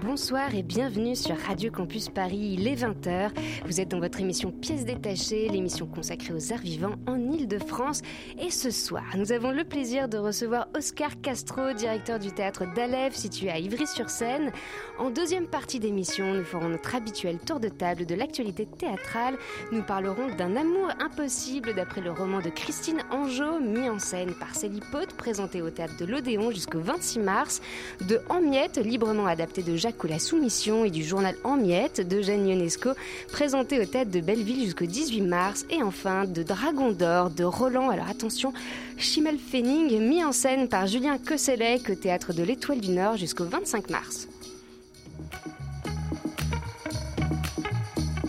[0.00, 3.30] Bonsoir et bienvenue sur Radio Campus Paris, il est 20h.
[3.66, 8.02] Vous êtes dans votre émission Pièces détachées, l'émission consacrée aux arts vivants en Ile-de-France.
[8.38, 13.12] Et ce soir, nous avons le plaisir de recevoir Oscar Castro, directeur du théâtre d'Alève,
[13.12, 14.52] situé à Ivry-sur-Seine.
[15.00, 19.36] En deuxième partie d'émission, nous ferons notre habituel tour de table de l'actualité théâtrale.
[19.72, 24.54] Nous parlerons d'un amour impossible d'après le roman de Christine Angeau, mis en scène par
[24.54, 27.60] Célie Pote, présenté au théâtre de l'Odéon jusqu'au 26 mars,
[28.06, 28.38] de En
[28.80, 32.90] librement adapté de Jacques ou la Soumission et du journal En miettes de Jeanne Ionesco,
[33.32, 37.90] présenté au théâtre de Belleville jusqu'au 18 mars, et enfin de Dragon d'or de Roland,
[37.90, 38.52] alors attention,
[38.96, 43.90] Schimmelfenning, mis en scène par Julien Kosselec au théâtre de l'Étoile du Nord jusqu'au 25
[43.90, 44.28] mars.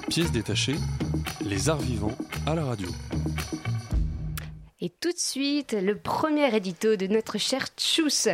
[0.09, 0.75] Pièce détachée,
[1.41, 2.89] les arts vivants à la radio.
[4.81, 8.29] Et tout de suite, le premier édito de notre cher Tchous.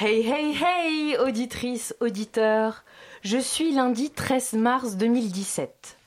[0.00, 2.82] Hey hey hey, auditrice, auditeur.
[3.20, 5.98] Je suis lundi 13 mars 2017.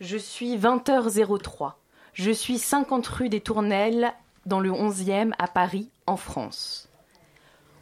[0.00, 1.72] Je suis 20h03.
[2.12, 4.14] Je suis 50 rue des Tournelles,
[4.46, 6.88] dans le 11e à Paris, en France.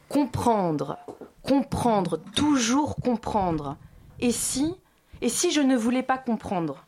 [0.09, 0.97] Comprendre,
[1.43, 3.77] comprendre, toujours comprendre.
[4.19, 4.75] Et si,
[5.21, 6.87] et si je ne voulais pas comprendre?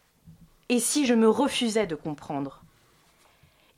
[0.70, 2.62] Et si je me refusais de comprendre?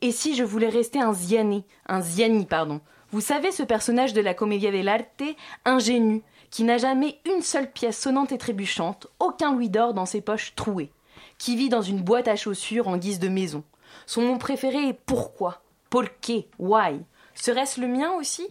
[0.03, 2.81] Et si je voulais rester un ziani, un ziani, pardon,
[3.15, 5.23] vous savez, ce personnage de la Commedia dell'arte,
[5.65, 10.21] ingénu, qui n'a jamais une seule pièce sonnante et trébuchante, aucun louis d'or dans ses
[10.21, 10.91] poches trouées,
[11.39, 13.63] qui vit dans une boîte à chaussures en guise de maison.
[14.07, 15.63] Son nom préféré est pourquoi?
[15.91, 17.05] Porque Why?
[17.37, 18.49] Serait-ce le mien aussi?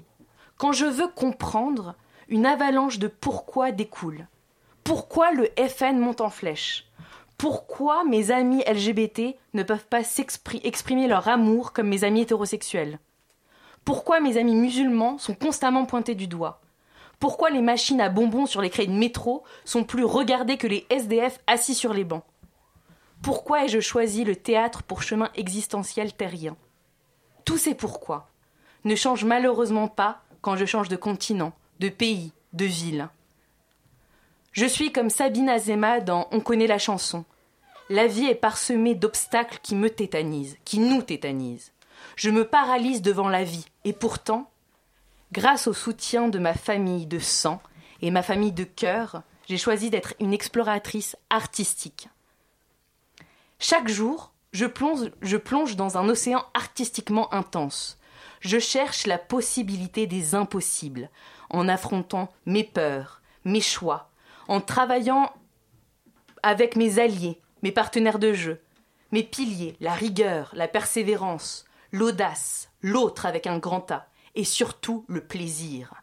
[0.56, 1.96] Quand je veux comprendre,
[2.30, 4.30] une avalanche de pourquoi découle.
[4.86, 6.90] Pourquoi le FN monte en flèche?
[7.38, 10.04] Pourquoi mes amis LGBT ne peuvent pas
[10.64, 12.98] exprimer leur amour comme mes amis hétérosexuels?
[13.86, 16.62] Pourquoi mes amis musulmans sont constamment pointés du doigt?
[17.20, 20.86] Pourquoi les machines à bonbons sur les crayons de métro sont plus regardées que les
[20.90, 22.24] SDF assis sur les bancs?
[23.22, 26.58] Pourquoi ai-je choisi le théâtre pour chemin existentiel terrien?
[27.46, 28.30] Tous ces pourquoi
[28.84, 33.08] ne changent malheureusement pas quand je change de continent, de pays, de ville.
[34.52, 37.26] Je suis comme Sabine Azema dans On connaît la chanson.
[37.90, 41.72] La vie est parsemée d'obstacles qui me tétanisent, qui nous tétanisent.
[42.16, 43.66] Je me paralyse devant la vie.
[43.86, 44.50] Et pourtant,
[45.32, 47.62] grâce au soutien de ma famille de sang
[48.02, 52.10] et ma famille de cœur, j'ai choisi d'être une exploratrice artistique.
[53.60, 57.98] Chaque jour, je plonge, dans un océan artistiquement intense.
[58.40, 61.10] Je cherche la possibilité des impossibles,
[61.50, 64.10] en affrontant mes peurs, mes choix,
[64.48, 65.32] en travaillant
[66.42, 68.62] avec mes alliés, mes partenaires de jeu,
[69.12, 75.22] mes piliers, la rigueur, la persévérance, l'audace, l'autre avec un grand A, et surtout le
[75.22, 75.94] plaisir.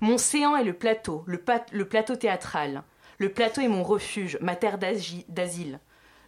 [0.00, 2.82] Mon séant est le plateau, le, plateau théâtral.
[3.18, 5.78] Le plateau est mon refuge, ma terre d'asile.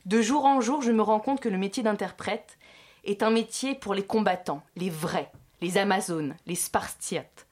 [0.04, 2.58] De jour en jour, je me rends compte que le métier d'interprète
[3.04, 5.32] est un métier pour les combattants, les vrais,
[5.62, 7.46] les Amazones, les Spartiates.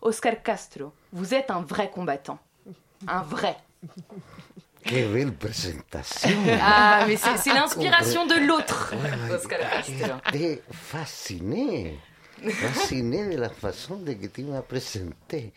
[0.00, 2.38] Oscar Castro, vous êtes un vrai combattant.
[3.06, 3.56] Un vrai.
[4.84, 6.30] Qué belle présentation.
[6.60, 8.94] Ah, mais c'est c'est l'inspiration de l'autre.
[9.86, 11.98] J'étais fasciné.
[12.48, 15.52] Fasciné de la façon de que tu m'as présenté.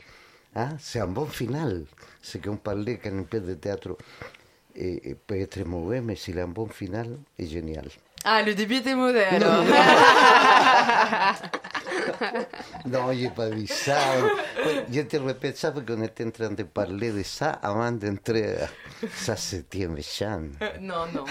[0.55, 0.69] Hein?
[0.79, 1.85] C'est un bon final.
[2.21, 3.97] Ce qu'on parlait quand une pièce de théâtre
[4.75, 7.87] et, et peut être mauvais, mais s'il a un bon final, est génial.
[8.23, 9.63] Ah, le début était mauvais alors.
[12.85, 13.97] Non, j'ai pas dit ça.
[14.91, 18.55] Je te répète ça parce qu'on était en train de parler de ça avant d'entrer.
[19.13, 20.41] Ça, c'était méchant.
[20.81, 21.23] non, non.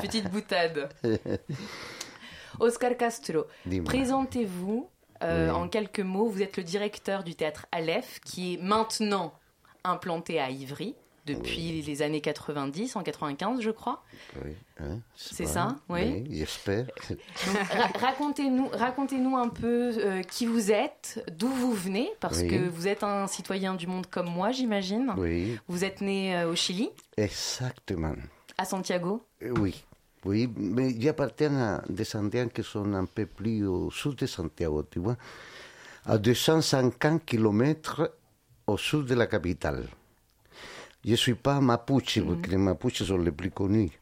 [0.00, 0.88] Petite boutade.
[2.58, 3.44] Oscar Castro,
[3.84, 4.88] présentez-vous
[5.22, 5.50] euh, Oui.
[5.50, 6.28] en quelques mots.
[6.28, 9.32] Vous êtes le directeur du théâtre Aleph, qui est maintenant
[9.84, 10.94] implanté à Ivry
[11.26, 14.02] depuis les années 90, en 95, je crois.
[14.44, 16.24] Oui, hein, C'est ça, oui.
[16.30, 16.86] j'espère.
[17.70, 22.48] Ra- racontez-nous, racontez-nous un peu euh, qui vous êtes, d'où vous venez, parce Oui.
[22.48, 25.12] que vous êtes un citoyen du monde comme moi, j'imagine.
[25.18, 28.14] Oui, Vous êtes né euh, au Chili, exactement.
[28.56, 29.22] à Santiago.
[29.42, 29.84] Euh, Oui,
[30.24, 34.84] oui, mais j'appartiens à des Indiens qui sont un peu plus au sud de Santiago,
[34.90, 35.16] tu vois,
[36.04, 38.12] à 250 km
[38.68, 39.86] au sud de la capitale.
[41.06, 43.92] Je ne suis pas mapuche, parce que les mapuches sont les plus connus.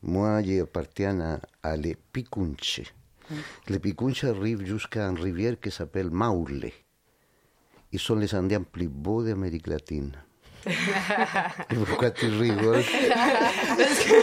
[0.00, 2.94] Moi, j'appartiens à, à les picunches.
[3.66, 6.70] Les picunches arrivent jusqu'à une rivière qui s'appelle Maule.
[7.90, 10.12] Ils sont les Indiens plus beaux d'Amérique latine.
[11.86, 12.82] Pourquoi tu rigoles
[13.76, 14.14] Parce que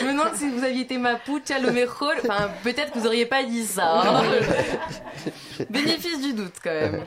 [0.00, 2.12] je me demande si vous aviez été Mapuche à mejor.
[2.22, 4.02] Enfin, peut-être que vous auriez pas dit ça.
[4.04, 4.22] hein.
[5.70, 7.02] Bénéfice du doute, quand même.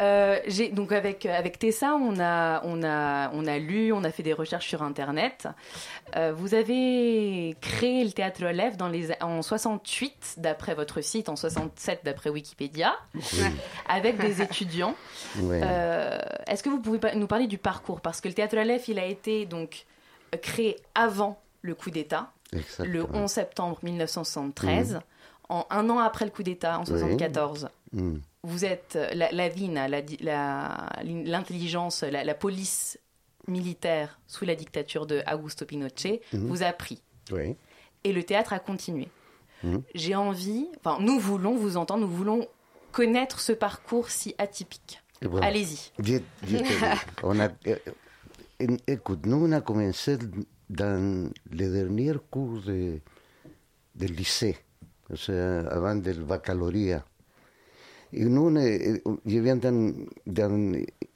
[0.00, 4.10] Euh, j'ai- donc, avec, avec Tessa, on a, on, a, on a lu, on a
[4.10, 5.48] fait des recherches sur Internet.
[6.16, 11.36] Euh, vous avez créé le théâtre Lève dans les, en 68, d'après votre site, en
[11.36, 12.94] 67, d'après Wikipédia,
[13.88, 14.94] avec des étudiants.
[15.40, 18.98] Euh, Est-ce que vous pouvez nous parler du parcours Parce que le théâtre Aleph, il
[18.98, 19.86] a été donc
[20.42, 23.08] créé avant le coup d'État, le Exactement.
[23.24, 25.00] 11 septembre 1973,
[25.48, 27.68] en un an après le coup d'État, en 74.
[27.92, 28.16] Mm.
[28.42, 30.02] Vous êtes euh, la, la VINA, la-
[31.02, 32.98] l'intelligence, la, la police
[33.48, 37.02] militaire sous la dictature de Augusto Pinochet, vous a pris.
[37.30, 37.56] Oui.
[38.04, 39.08] Et le théâtre a continué.
[39.96, 42.46] J'ai envie, enfin, nous voulons vous entendre, nous voulons
[42.92, 45.02] connaître ce parcours si atypique.
[45.22, 45.46] Voilà.
[45.46, 45.90] Allez-y.
[45.98, 46.86] Je, je te digo,
[47.22, 47.78] on a, eh,
[48.86, 50.18] écoute, nous on a commencé
[50.68, 53.00] dans les derniers cours de,
[53.94, 54.56] del lycée,
[55.10, 57.04] o sea, avant del baccalauréat.
[58.12, 59.92] Et nous, eh, je viens d'un,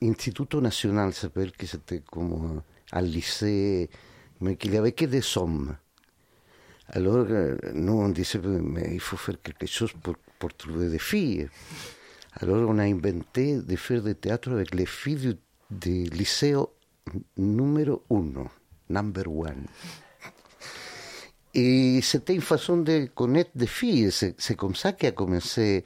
[0.03, 2.63] instituto national, ça s'appelle, que c'était comme
[2.93, 3.89] un lycée,
[4.41, 5.77] mais qu'il n'y avait que des hommes.
[6.89, 7.27] Alors,
[7.75, 11.49] nous, on disait, mais il faut faire quelque chose pour, pour trouver des filles.
[12.35, 15.35] Alors, on a inventé de faire du théâtre avec les filles du,
[15.71, 16.55] du lycée
[17.37, 18.49] numéro uno,
[18.89, 19.67] number one.
[21.53, 24.13] Et c'était une façon de connaître des filles.
[24.13, 25.85] C'est c'est comme ça qu'a commencé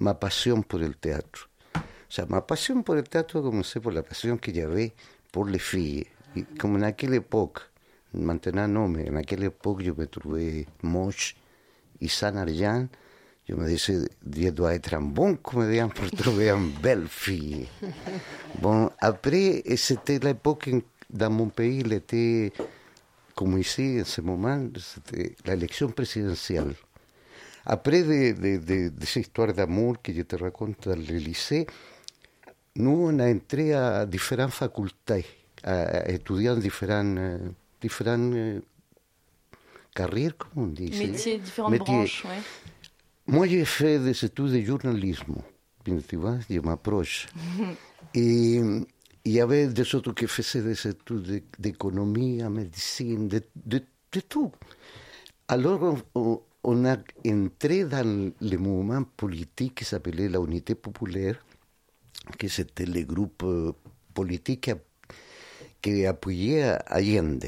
[0.00, 1.50] ma passion pour le théâtre.
[1.76, 4.92] O sea, ma passion pour le théâtre a commencé por la passion que j'avais
[5.30, 6.06] pour les filles.
[6.34, 7.60] Et comme en aquella époque,
[8.14, 11.36] maintenant non, mais en aquella époque, je me trouvais moche
[12.00, 12.34] et sans
[13.52, 13.56] argent.
[13.56, 14.08] Je me disais,
[14.46, 17.68] je dois être un bon comédien pour trouver une belle fille.
[18.60, 20.70] Bon, après, c'était l'époque
[21.10, 22.52] dans mon pays, il était,
[23.34, 26.74] comme ici, en ce moment, c'était l'élection présidentielle.
[27.64, 31.66] Après de, de, de, de d'amour que je te raconte dans le lycée,
[32.74, 35.24] nous, on a entré à différentes facultés,
[35.62, 37.38] à, étudier différentes, euh,
[37.80, 38.60] différentes euh,
[39.94, 40.90] carrières, comme on dit.
[40.90, 41.84] Métiers, différentes Métiers.
[41.94, 42.40] branches, ouais.
[43.32, 45.36] Moi, j'ai fait des études de journalisme.
[46.08, 47.26] Tu vois, je m'approche.
[48.14, 48.56] Et
[49.24, 53.78] il y avait des autres qui faisaient des études de- d'économie, médecine, de, de,
[54.12, 54.52] de tout.
[55.48, 56.96] Alors, on, on- on a
[57.26, 61.42] entré dans le mouvement politique qui s'appelait la Unité populaire,
[62.38, 63.72] que c'était le groupe euh,
[64.14, 64.78] politique qui, a-
[65.80, 67.46] qui appuyait Allende.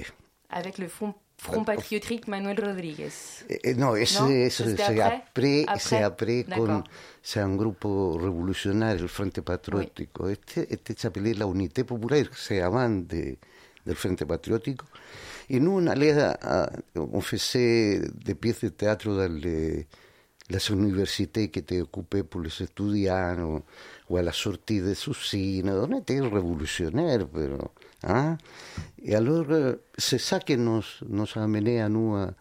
[0.49, 3.45] Avec le Front, Front Patriotique Manuel Rodriguez.
[3.49, 4.29] Eh, eh, no, ese, ¿No?
[4.29, 5.65] eso ¿C'était se après?
[5.65, 5.79] apre, Après?
[5.79, 6.85] se apre con D'accord.
[7.23, 10.29] c'est un grupo revolucionario, el Frente Patriótico.
[10.29, 13.37] Este, este s'appelait la Unité Populaire, c'est avant de,
[13.85, 14.87] del Frente Patriótico.
[15.51, 19.87] Et nous, on allait à, à- on faisait des pièces de théâtre dans les,
[20.49, 23.63] las universités qui étaient occupées pour les étudiants ou,
[24.09, 25.69] ou à la sortie des usines.
[25.71, 27.73] On était révolutionnaires, pero,
[28.05, 28.39] hein?
[29.03, 32.33] Et alors, euh, c'est ça qui nous, nous a amené à nous à,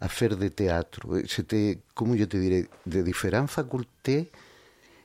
[0.00, 1.00] à faire du théâtre.
[1.28, 4.30] C'était, comme je te dirais, de différentes facultés.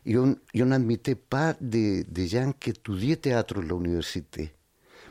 [0.06, 4.54] Et on je n'admettais pas de, de gens qui étudiaient théâtre à l'université.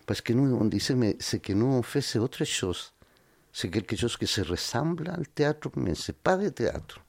[0.07, 2.93] Parce que nous, on disait, mais ce que nous on fait, c'est autre chose.
[3.53, 7.01] C'est quelque chose qui se ressemble au théâtre, mais ce n'est pas du théâtre.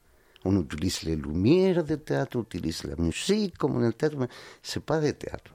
[0.44, 4.28] On utilise les lumières du théâtre, on utilise la musique comme dans le théâtre, mais
[4.62, 5.50] ce n'est pas du théâtre.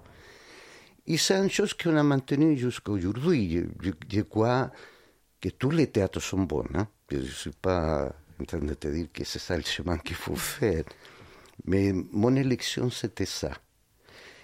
[1.05, 3.63] Et c'est une chose qu'on a maintenue jusqu'à aujourd'hui.
[4.09, 4.71] Je, crois
[5.41, 6.65] que tous les théâtres sont bons.
[6.73, 6.87] Hein?
[7.11, 10.15] Je ne suis pas en train de te dire que c'est ça le chemin qu'il
[10.15, 10.85] faut faire.
[11.65, 13.51] Mais mon élection, c'était ça.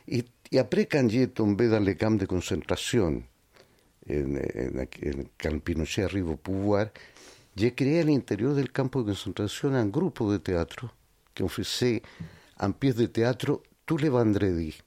[0.07, 3.23] Et, et après, quand j'ai tombé dans les camps de concentration,
[4.09, 4.85] en, en, en,
[5.37, 6.87] quand Pinochet arrive au pouvoir,
[7.55, 10.85] j'ai del campo de concentration un groupe de théâtre
[11.37, 12.01] qu'on faisait
[12.59, 14.77] en pièce de théâtre tous les vendredis.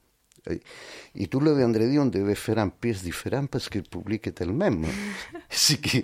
[1.15, 4.45] Et tous les vendredis, on devait faire une pièce différente parce que le public était
[4.45, 4.85] le même.
[5.49, 5.99] si, que,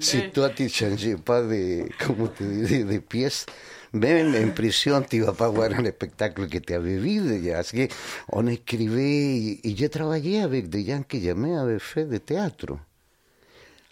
[0.00, 3.44] si toi, tu ne changeais pas de, comment te dirais, de pièce,
[3.92, 7.58] même en prison, tu ne vas pas voir un spectacle que tu avais vu déjà.
[7.58, 7.94] Así que
[8.32, 12.78] on écrivait, et, et j'ai travaillé avec des gens qui jamais avaient fait de théâtre.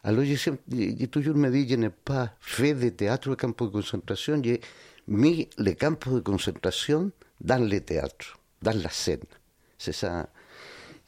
[0.02, 3.70] Alors, j'ai, j'ai toujours me dit, je n'ai pas fait de théâtre au camp de
[3.70, 4.60] concentration, j'ai
[5.08, 7.10] mis le camp de concentration
[7.40, 9.20] dans le théâtre, dans la scène.
[9.78, 10.28] C'est ça.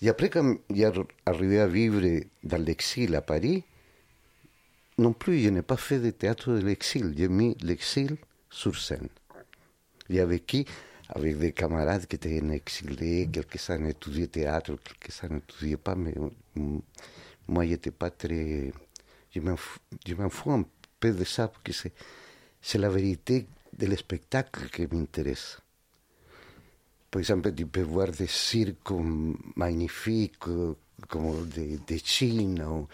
[0.02, 2.02] Et après, quand j'arrivais à vivre
[2.44, 3.64] dans l'exil à Paris,
[4.98, 7.14] non plus, je n'ai pas fait de théâtre de l'exil.
[7.16, 8.16] J'ai mis l'exil
[8.50, 9.08] sur scène.
[10.08, 10.64] J'ai vécu
[11.08, 16.14] avec des camarades qui étaient exilés, quelques-uns étudiaient théâtre, quelques-uns n'étudiaient pas, mais
[16.56, 16.78] mm,
[17.48, 18.72] moi, je n'étais pas très.
[19.34, 20.64] Je m'en fous, un
[20.98, 21.92] peu de ça, parce que c'est,
[22.60, 23.46] c'est la vérité
[23.78, 25.58] de spectacle qui m'intéresse.
[27.16, 28.92] Par exemple, tu peux voir des cirques
[29.56, 30.38] magnifiques,
[31.08, 32.86] comme de, de Chine ou,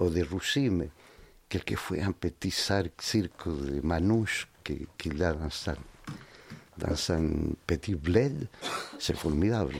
[0.00, 0.88] ou de Russie, mais
[1.46, 5.74] quelquefois un petit cirque de manouches qu'il a dans sa
[6.78, 7.28] dans un
[7.66, 8.48] petit bled,
[8.98, 9.74] c'est formidable.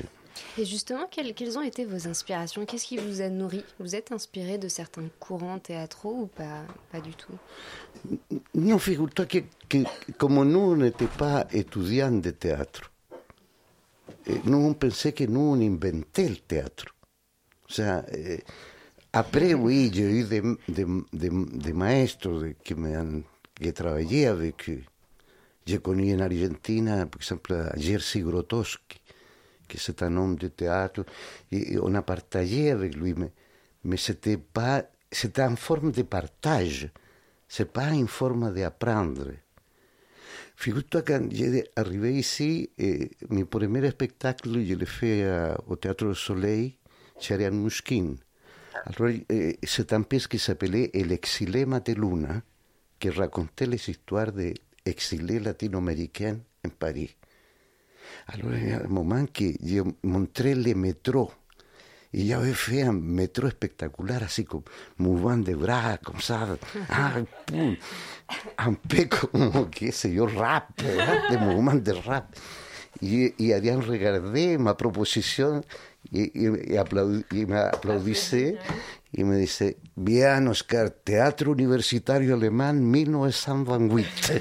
[0.58, 2.66] Et justement, quelles, quelles, ont été vos inspirations?
[2.66, 3.64] Qu'est-ce qui vous a nourri?
[3.80, 8.18] Vous êtes inspiré de certains courants théâtraux ou pas, pas du tout?
[8.54, 9.38] Non, figure-toi que,
[9.70, 9.78] que,
[10.18, 12.90] comme nous, on n'était pas étudiants de théâtre,
[14.44, 16.86] nous, on pensait que nous, on inventait le théâtre.
[17.68, 18.42] O sea, eh,
[19.12, 23.22] après, oui, j'ai eu des, des, des, des maestros qui, me,
[23.54, 24.82] qui travaillaient avec eux.
[25.64, 29.00] J'ai connu en Argentine, par exemple, Jerzy Grotowski,
[29.66, 31.04] qui c'est un homme de théâtre,
[31.50, 33.32] et on a partagé avec lui, mais,
[33.82, 36.90] mais c'était pas, c'était en forme de partage,
[37.48, 38.52] c'est pas en forme
[40.56, 40.80] d'apprendre.
[40.86, 45.24] Figure-toi quand j'arrivé ici, et mon premier spectacle, je l'ai fait
[45.66, 46.76] au Théâtre du Soleil,
[47.20, 48.16] chez Ariane Mouchkine.
[48.84, 49.10] Alors,
[49.62, 52.42] c'est un pièce qui s'appelait El exilé Mateluna,
[52.98, 57.16] qui racontait les histoires des exilés latino-américains en Paris.
[58.28, 61.32] Alors, il y a un moment que je montrais les métros.
[62.16, 64.62] Et j'avais fait un métro spectaculaire, así comme
[64.96, 66.56] mouvement de bras, comme ça,
[66.88, 67.12] ah,
[67.44, 67.76] pum,
[68.56, 68.74] un
[69.10, 71.28] comme, qué sé yo, rap, ¿verdad?
[71.30, 72.34] de mouvement de rap.
[73.02, 75.62] Y, y habían regardé ma proposición
[76.10, 78.56] y, y, y, aplaudi, y me aplaudissé
[79.12, 84.32] y me dice, bien, Oscar, Teatro Universitario Alemán 1928.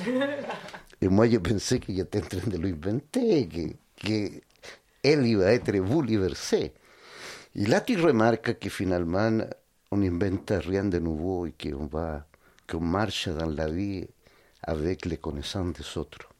[1.01, 4.43] y moi, yo pensé que ya te de lo inventé, que, que
[5.03, 6.73] él iba a être bouleversé.
[6.84, 6.84] Et
[7.55, 9.39] là, tu remarques que finalement,
[9.91, 12.25] on n'invente rien de nouveau et qu'on va,
[12.69, 14.07] qu'on marche dans la vie
[14.63, 16.34] avec les connaissances des autres.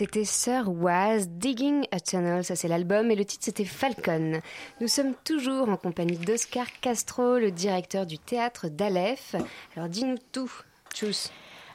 [0.00, 4.40] C'était Sir Was, Digging a Tunnel, ça c'est l'album, et le titre c'était Falcon.
[4.80, 9.36] Nous sommes toujours en compagnie d'Oscar Castro, le directeur du théâtre d'Aleph.
[9.76, 10.50] Alors dis-nous tout,
[10.94, 11.28] Tchous.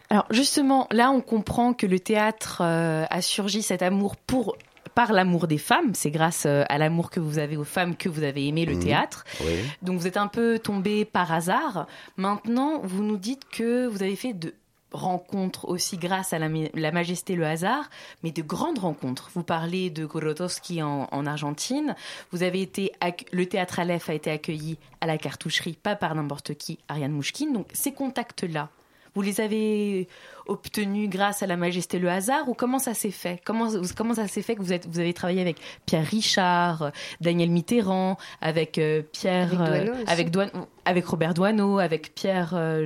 [0.09, 4.57] Alors justement, là on comprend que le théâtre euh, a surgi cet amour pour
[4.95, 5.93] par l'amour des femmes.
[5.93, 8.73] C'est grâce euh, à l'amour que vous avez aux femmes que vous avez aimé le
[8.73, 8.83] Mhm.
[8.83, 9.23] théâtre.
[9.41, 9.53] Oui.
[9.83, 11.85] Donc vous êtes un peu tombé par hasard.
[12.17, 14.55] Maintenant, vous nous dites que vous avez fait de
[14.95, 17.89] rencontres aussi grâce à la, ma- la majesté, le hasard,
[18.23, 19.29] mais de grandes rencontres.
[19.33, 21.95] Vous parlez de Grotowski en, en Argentine.
[22.31, 22.91] Vous avez été
[23.31, 27.53] le théâtre Aleph a été accueilli à la cartoucherie, pas par n'importe qui, Ariane Mouchkine.
[27.53, 28.69] Donc ces contacts-là,
[29.13, 30.07] vous les avez
[30.45, 33.41] obtenus grâce à la majesté, le hasard, ou comment ça s'est fait?
[33.45, 36.91] Comment, comment ça s'est fait que vous, êtes, vous avez travaillé avec Pierre Richard,
[37.21, 40.53] Daniel Mitterrand, avec euh, Pierre, Avec euh,
[40.85, 42.51] avec, Robert Doineau, avec Pierre.
[42.55, 42.85] euh,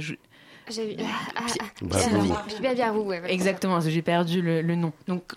[0.69, 1.05] J'ai ah,
[1.35, 3.31] ah, ah, ouais.
[3.33, 4.93] Exactement, j'ai perdu le, le nom.
[5.07, 5.33] Donc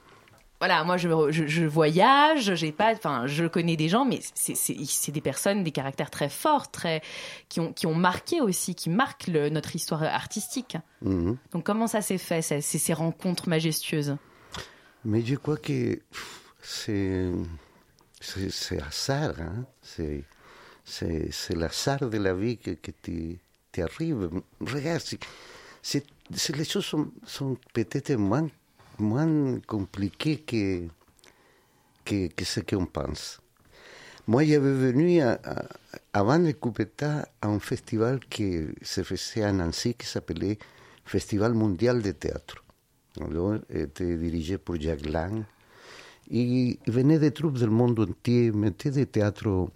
[0.60, 5.10] voilà, moi je, je, je voyage, j'ai pas, enfin je connais des gens, mais c'est-
[5.10, 7.02] des personnes, des caractères très forts, très
[7.48, 10.76] qui ont qui ont marqué aussi, qui marquent le- notre histoire artistique.
[11.02, 11.36] Mhm.
[11.52, 14.16] Donc comment ça s'est fait, ça- ces, ces rencontres majestueuses?
[15.04, 15.98] Mais je crois que
[16.62, 17.28] c'est
[18.20, 19.64] c'est hasard, hein?
[19.82, 20.22] c'est
[20.84, 23.10] c'est c'est l'hasard de la vie que, que te,
[23.72, 24.30] te arrive.
[24.60, 25.18] Regarde, c'est
[25.82, 28.48] c'est- c'est- les choses sont, sont peut-être moins
[28.98, 30.86] moins compliquées que
[32.04, 33.40] que, que ce qu'on pense.
[34.28, 35.64] Moi, j'avais venu à- à-
[36.12, 40.58] avant le Coupeta à un festival qui se faisait à Nancy qui s'appelait
[41.04, 42.62] Festival mondial de théâtre.
[43.20, 45.42] Alors, était dirigé par Jacques Lang.
[46.30, 49.68] Et venaient des troupes du monde entier, mettaient des théâtres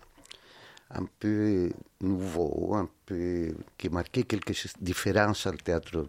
[0.91, 1.71] un peu
[2.01, 6.09] nouveaux, un peu, qui marquaient quelque chose de au théâtre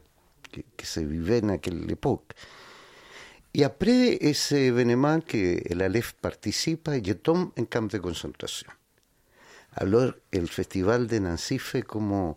[0.51, 2.33] que, que se vivait à quelle époque.
[3.53, 8.67] Et après ese événement que el Aleph participa, je tombe en camp de concentration.
[9.75, 12.35] Alors, el festival de Nancy fait comme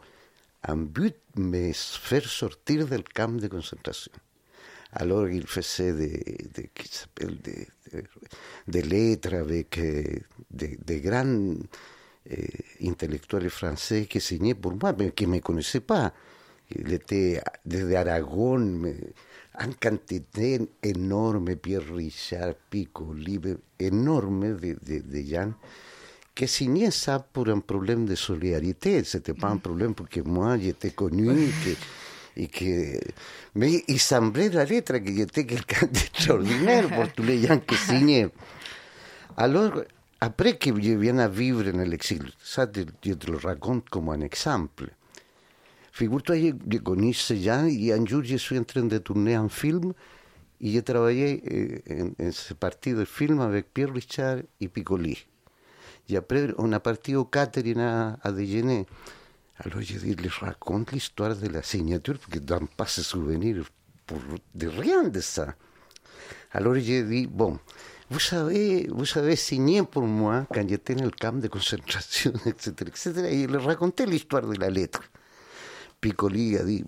[0.63, 4.13] un but me faire sortir del camp de concentration.
[4.93, 6.71] Alors, il faisait des, des,
[7.43, 7.69] des,
[8.67, 11.55] des, lettres avec des, des grands euh,
[12.83, 16.13] intellectuels français qui signaient pour moi, mais qui ne me connaissaient pas.
[16.75, 18.95] Il était desde Aragón, me-
[19.61, 25.53] en quantité énorme, Pierre Richard, Pico, Libre, énorme de, de, de gens
[26.35, 29.03] qui signaient ça pour un problème de solidarité.
[29.05, 33.01] C'était pas un problème parce que moi, j'étais connu et que, et que...
[33.57, 38.29] Mais il semblait la lettre que j'étais quelqu'un d'extraordinaire pour tous les gens qui signaient.
[39.37, 39.83] Alors,
[40.21, 44.09] après que je viens à vivre en l'exil, ça te- je te le raconte comme
[44.11, 44.89] un exemple.
[45.93, 49.35] Figure-toi, je, je connais ces gens et un jour je suis en train de tourner
[49.35, 49.93] un film
[50.61, 55.27] et j'ai travaillé eh, en, en ce parti de film avec Pierre Richard et Piccoli.
[56.09, 58.87] Et après, on a parti au catering à, à déjeuner.
[59.59, 63.65] Alors je dis, les raconte l'histoire de la signature ne donnent pas se souvenir
[64.07, 64.19] pour,
[64.55, 65.55] de rien de ça.
[66.53, 67.59] Alors j'ai dit, bon,
[68.11, 72.73] vous savez, vous avez signé pour moi quand j'étais dans le camp de concentration, etc.,
[72.81, 73.13] etc.
[73.31, 75.03] Et je leur racontais l'histoire de la lettre.
[76.01, 76.85] Piccoli a dit,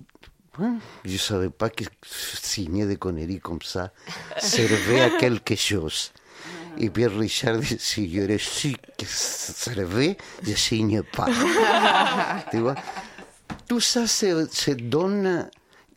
[0.58, 3.90] Hein, je savais pas que signer des conneries comme ça
[4.38, 6.12] servait à quelque chose.
[6.76, 11.28] Et Pierre Richard si j'aurais su que ça servait, je signe pas.
[12.50, 12.74] tu vois
[13.66, 15.48] Tout ça se, se donne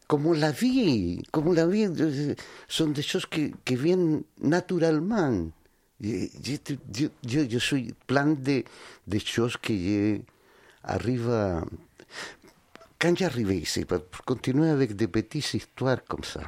[0.08, 2.36] comme la vie, comme la vie, euh,
[2.68, 5.48] sont des choses qui, qui viennent naturellement.
[6.02, 6.56] Je, je,
[6.94, 8.64] je, je, je suis plein de,
[9.08, 10.20] de choses que je
[10.84, 11.64] arrive à...
[13.00, 16.42] Quand j'arrivais ici, pour continuer avec des petites histoires comme ça,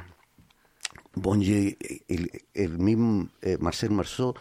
[1.16, 1.76] bon, j'ai-
[2.08, 4.34] el, el mime eh, Marcel Marceau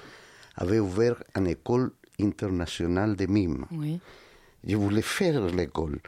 [0.55, 3.65] avait ouvert une école internationale de mime.
[3.71, 3.99] Oui.
[4.65, 5.99] Je voulais faire l'école.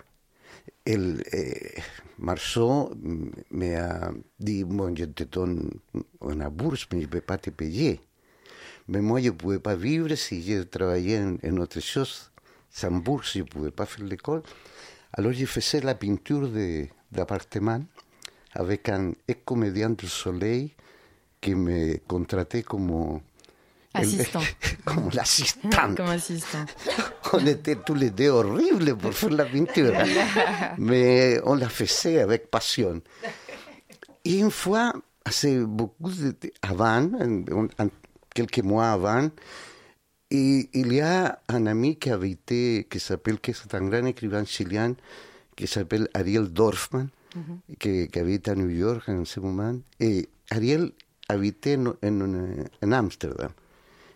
[0.85, 1.81] El, eh,
[2.17, 5.69] Marceau mm, me a dit, bon, je te donne
[6.21, 7.99] une bourse, mais je peux pas te payer.
[8.87, 12.31] Mais moi, je pouvais pas vivre si je travaillais en, en autre chose.
[12.71, 14.43] Sans bourse, je pouvais pas faire l'école.
[15.13, 17.83] Alors, je faisais la peinture de- d'appartement
[18.53, 20.73] avec un ex-comédien du Soleil
[21.41, 23.21] qui me contratait comme...
[23.93, 24.41] Assistant.
[24.85, 25.69] comme l'assistant.
[25.95, 26.65] Comme assistant.
[27.33, 29.93] On était tous les deux horribles pour faire la peinture.
[30.77, 33.01] Mais on la faisait avec passion.
[34.25, 34.93] Et une fois,
[35.25, 37.89] assez beaucoup de, avant, en- en-
[38.33, 39.29] quelques mois avant,
[40.31, 44.45] et il y a un ami qui habitait, qui s'appelle, qui est un grand écrivain
[44.45, 44.93] chilien,
[45.55, 47.07] qui s'appelle Ariel Dorfman,
[47.79, 49.75] qui, qui habite à New York en ce moment.
[49.99, 50.91] Et Ariel
[51.31, 51.93] en,
[52.83, 53.49] en Amsterdam.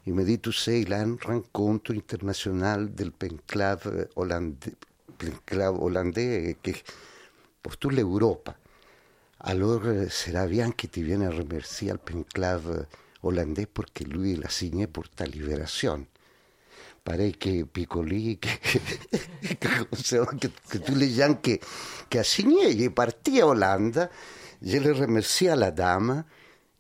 [0.06, 4.76] Il me dit, tu sais, il y a une rencontre internationale del penclave hollandais,
[5.18, 6.74] penclave hollandais qui,
[7.62, 8.50] pour toute l'Europe.
[9.40, 12.86] Alors, eh, sera bien que tu viennes remercier al penclave
[13.24, 16.06] hollandais porque lui l'a signé pour ta libération.
[17.04, 18.48] Pareil que Piccoli, que,
[19.56, 21.60] que, que, que tous les gens qui,
[22.10, 24.10] qui a signé, il est parti à Hollande,
[24.62, 26.24] je le remercie à la dame,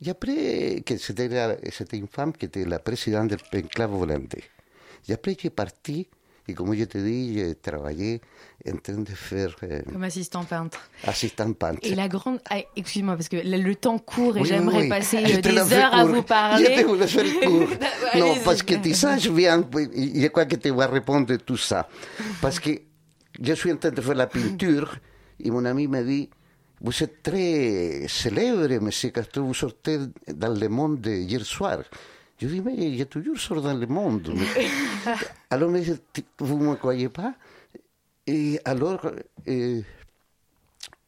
[0.05, 4.43] et après, que c'était, une femme qui était la présidente del penclave hollandais.
[5.07, 6.07] Et après, j'ai parti,
[6.47, 8.19] et comme je te dis, j'ai travaillé
[8.69, 10.89] en train de faire euh, Comme assistant peintre.
[11.05, 11.79] assistant peintre.
[11.83, 12.39] Et la grande.
[12.49, 14.89] Ah, Excuse-moi, parce que le, temps court et Oui, j'aimerais oui.
[14.89, 16.65] passer Je euh, des heures à vous parler.
[16.77, 17.69] Je te voulais faire court.
[18.19, 21.87] non, parce que tu sais, je viens, je crois que tu vas répondre tout ça.
[22.41, 22.71] Parce que
[23.41, 24.97] je suis en train de faire la peinture
[25.39, 26.29] et mon ami me dit,
[26.83, 31.79] vous êtes très célèbre, monsieur Castro, vous sortez dans le monde hier soir.
[32.39, 34.33] Je dis, mais je toujours sors dans le monde.
[34.35, 34.67] Mais-
[35.49, 35.93] alors, dit,
[36.39, 37.33] vous ne me croyez pas
[38.27, 39.09] Et alors,
[39.45, 39.81] eh,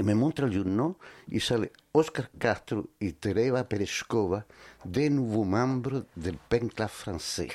[0.01, 0.93] me montre le journal
[1.29, 4.45] y sale Oscar Castro y Tereva Pereskova,
[4.85, 7.49] de nouveaux membres del Penclave français.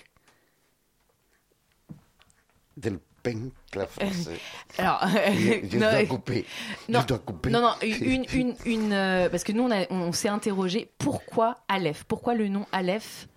[2.77, 4.39] Del Penclave français.
[4.79, 6.45] Alors, Je, je non, dois euh, couper.
[6.89, 7.51] non, je dois couper.
[7.51, 12.05] non, non, une, une, une, euh, parce que nous, on, s'est interrogé pourquoi Aleph?
[12.05, 13.29] Pourquoi le nom Aleph?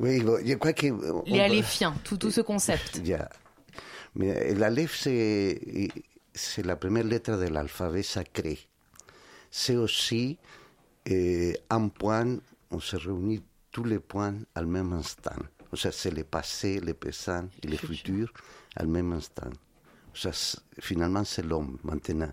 [0.00, 0.86] Oui, bon, je crois que...
[1.26, 3.00] Les Alephiens, tout, tout ce concept.
[3.04, 3.28] Ya.
[4.14, 5.60] Mira, el Aleph c'est
[6.34, 8.58] c'est la première lettre de l'alphabet sacré.
[9.50, 10.38] C'est aussi
[11.10, 12.38] euh, un point,
[12.70, 15.36] on se réunit tous les points au même instant.
[15.74, 18.32] Sea, c'est le passé, le présent et le futur
[18.80, 19.50] au même instant.
[20.14, 22.32] C'est- finalement, c'est l'homme maintenant.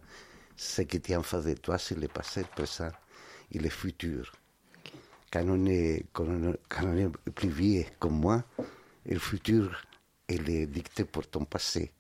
[0.56, 2.90] Ce qui est en face de toi, c'est le passé, le présent
[3.52, 4.32] et le futur.
[5.32, 8.44] Quand on est, quand on est- plus vieux comme moi,
[9.06, 9.82] le futur,
[10.30, 11.92] il est dicté pour ton passé.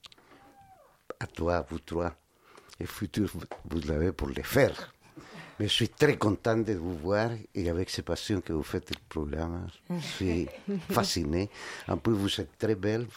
[1.19, 2.15] À toi, vous trois.
[2.79, 3.29] Le futur,
[3.65, 4.93] vous l'avez pour le faire.
[5.59, 8.89] Mais je suis très content de vous voir et avec cette passion que vous faites
[8.89, 10.47] le programme, je suis
[10.91, 11.49] fasciné.
[11.87, 13.07] En plus, vous êtes très belle.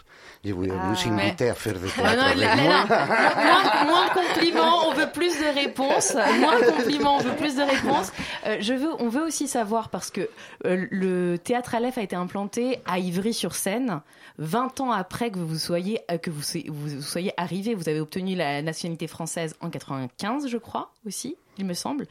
[0.45, 2.87] Je voulais vous inviter à faire des Ah théâtre non, avec là, moi.
[2.89, 6.15] là, moins, moins de compliments, on veut plus de réponses.
[6.39, 8.13] Moins de compliments, on veut plus de réponses.
[8.47, 10.29] Euh, je veux, on veut aussi savoir parce que
[10.65, 14.01] euh, le théâtre Aleph a été implanté à Ivry-sur-Seine
[14.39, 16.43] 20 ans après que vous soyez euh, que vous
[17.03, 17.75] soyez arrivé.
[17.75, 21.37] Vous avez obtenu la nationalité française en 95, je crois aussi.
[21.59, 22.07] Il me semble.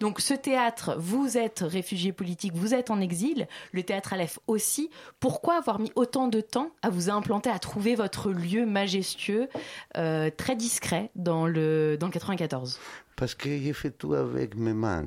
[0.00, 4.90] Donc ce théâtre, vous êtes réfugié politique, vous êtes en exil, le théâtre Aleph aussi.
[5.20, 9.48] Pourquoi avoir mis autant de temps à vous implanter, à trouver votre lieu majestueux,
[9.96, 12.78] euh, très discret dans le, dans le 94
[13.16, 15.06] Parce que j'ai fait tout avec mes mains.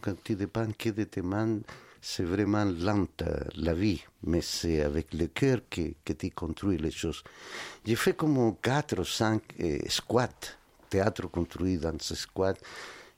[0.00, 1.58] Quand tu dépends que de tes mains,
[2.00, 3.22] c'est vraiment lente
[3.54, 7.22] la vie, mais c'est avec le cœur que, que tu construis les choses.
[7.84, 10.28] J'ai fait comme quatre ou cinq euh, squats,
[10.92, 12.56] théâtre construit dans ce squat,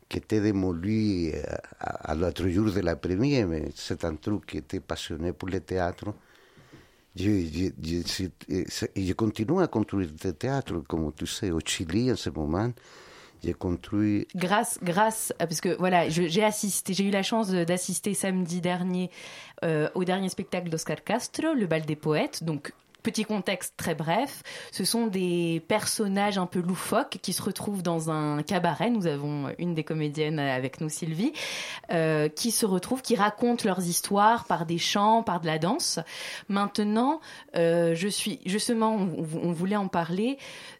[0.08, 1.42] qui était démoli euh,
[1.80, 5.48] à, à l'autre jour de la première, mais c'est un truc qui était passionné pour
[5.48, 6.06] le théâtre.
[7.16, 12.10] Je, je, je, eh, je continue à construire du théâtre, comme tu sais, au Chili
[12.12, 12.70] en ce moment.
[13.42, 18.14] J'ai construit Grâce, grâce, à- parce que voilà, j'ai assisté, j'ai eu la chance d'assister
[18.14, 19.10] samedi dernier
[19.62, 22.42] euh, au dernier spectacle d'Oscar Castro, le bal des poètes.
[22.42, 22.72] Donc,
[23.04, 28.10] petit contexte très bref, ce sont des personnages un peu loufoques qui se retrouvent dans
[28.10, 28.90] un cabaret.
[28.90, 31.32] Nous avons une des comédiennes avec nous, Sylvie,
[31.92, 36.00] euh, qui se retrouvent, qui racontent leurs histoires par des chants, par de la danse.
[36.48, 37.20] Maintenant,
[37.56, 40.38] euh, je suis justement, on, on voulait en parler.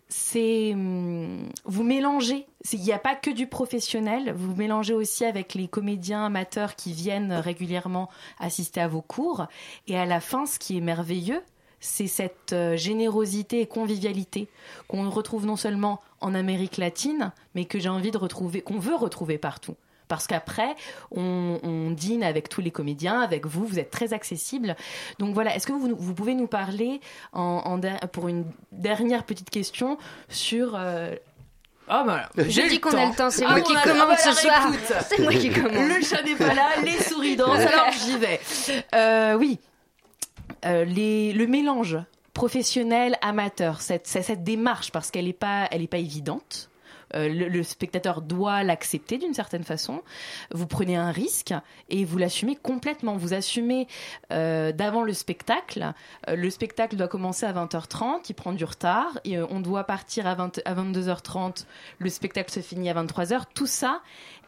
[0.08, 2.46] C'est hum, vous mélangez.
[2.72, 4.32] Il n'y a pas que du professionnel.
[4.34, 8.08] Vous mélangez aussi avec les comédiens amateurs qui viennent régulièrement
[8.38, 9.46] assister à vos cours.
[9.88, 11.42] Et à la fin, ce qui est merveilleux,
[11.86, 14.48] c'est cette euh, générosité et convivialité
[14.88, 18.94] qu'on retrouve non seulement en Amérique latine, mais que j'ai envie de retrouver, qu'on veut
[18.94, 19.74] retrouver partout.
[20.08, 20.74] Parce qu'après,
[21.10, 24.76] on, on dîne avec tous les comédiens, avec vous, vous êtes très accessible.
[25.18, 27.00] Donc voilà, est-ce que vous, vous pouvez nous parler,
[27.32, 29.96] en, en der- pour une dernière petite question,
[30.28, 30.74] sur...
[30.76, 31.14] euh,
[31.88, 34.68] Ah bah, Je dis qu'on a le temps, c'est Ah, moi qui commande ce soir.
[34.68, 34.92] écoute.
[35.08, 35.88] C'est moi qui commande.
[35.88, 38.40] Le chat n'est pas là, les souris dansent, alors j'y vais.
[38.94, 39.73] Euh, oui, Euh,
[40.64, 41.98] les, le mélange
[42.34, 46.68] professionnel amateur, cette, cette, démarche parce qu'elle n'est pas, elle est pas évidente.
[47.14, 50.02] Euh, le, spectateur doit l'accepter d'une certaine façon.
[50.52, 51.54] Vous prenez un risque
[51.88, 53.16] et vous l'assumez complètement.
[53.16, 53.86] Vous assumez
[54.32, 55.92] euh, d'avant le spectacle.
[56.28, 59.18] Euh, le spectacle doit commencer à 20h30, il prend du retard.
[59.24, 61.66] Et, euh, on doit partir à, 20 à 22h30.
[61.98, 63.42] Le spectacle se finit à 23h.
[63.54, 64.00] Tout ça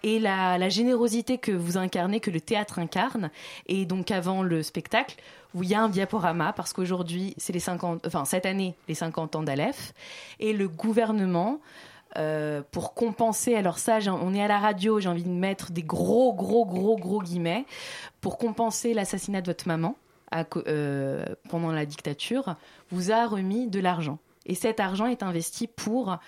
[0.02, 3.30] et la générosité que vous incarnez, que le théâtre incarne.
[3.66, 5.16] Et donc avant le spectacle,
[5.62, 9.36] il y a un diaporama parce qu'aujourd'hui, c'est les 50, enfin cette année, les 50
[9.36, 9.92] ans d'Aleph,
[10.40, 11.60] et le gouvernement.
[12.16, 15.82] euh, pour compenser, alors ça, on est à la radio, j'ai envie de mettre des
[15.82, 17.66] gros, gros, gros, gros guillemets,
[18.22, 19.96] pour compenser l'assassinat de votre maman
[20.66, 22.56] euh, pendant la dictature,
[22.90, 24.18] vous a remis de l'argent.
[24.46, 26.18] Et cet argent est investi pour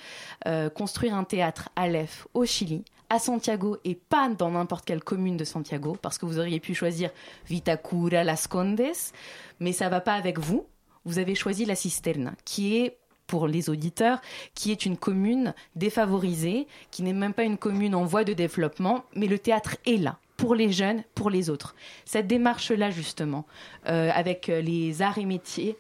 [0.47, 5.37] euh, construire un théâtre Aleph, au Chili, à Santiago et pas dans n'importe quelle commune
[5.37, 7.11] de Santiago, parce que vous auriez pu choisir
[7.47, 8.81] Vitacura, Las Condes,
[9.61, 10.67] mais ça va pas avec vous.
[11.05, 14.21] Vous avez choisi la Cisterna, qui est pour les auditeurs,
[14.55, 19.05] qui est une commune défavorisée, qui n'est même pas une commune en voie de développement,
[19.15, 21.75] mais le théâtre est là pour les jeunes, pour les autres.
[22.05, 23.45] Cette démarche-là, justement,
[23.89, 25.77] euh, avec euh, les arts et métiers,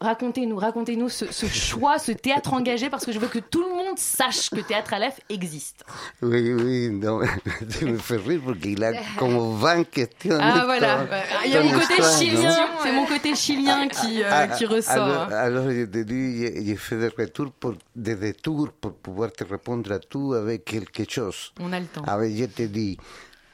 [0.00, 3.68] racontez-nous, racontez-nous ce, ce choix, ce théâtre engagé, parce que je veux que tout le
[3.68, 5.84] monde sache que Théâtre Aleph existe.
[6.22, 7.20] Oui, oui, non,
[7.78, 10.38] tu me fais rire porque il a como 20 questions.
[10.40, 11.06] Ah voilà,
[11.44, 14.92] il y a mon côté chilien, non c'est mon côté chilien qui, euh, qui ressort.
[14.92, 19.44] Alors, alors je te dis, j'ai- fait des retours pour, des détours pour pouvoir te
[19.44, 21.52] répondre à tout avec quelque chose.
[21.60, 22.02] On a le temps.
[22.06, 22.96] Alors, je te dis,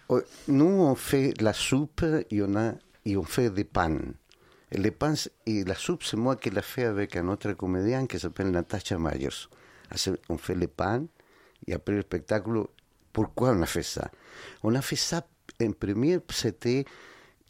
[0.09, 2.73] oh, nous, on fait la soupe et on, a,
[3.05, 3.99] et on fait des pains.
[4.73, 5.15] Et les pains
[5.47, 9.49] et la c'est moi qui la fais avec un autre comédien qui s'appelle Natasha Myers.
[9.91, 11.07] Hace- On fait les pains
[11.67, 12.65] et après le spectacle,
[13.13, 14.11] pourquoi on a fait ça
[14.65, 15.25] On a fait ça,
[15.63, 16.85] en premier, c'était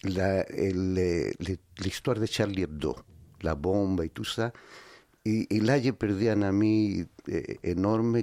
[0.04, 2.94] el- le- l'histoire de Charlie Hebdo,
[3.42, 4.52] la bomba y tout ça.
[5.24, 7.58] Y, y là, j'ai perdu un ami eh,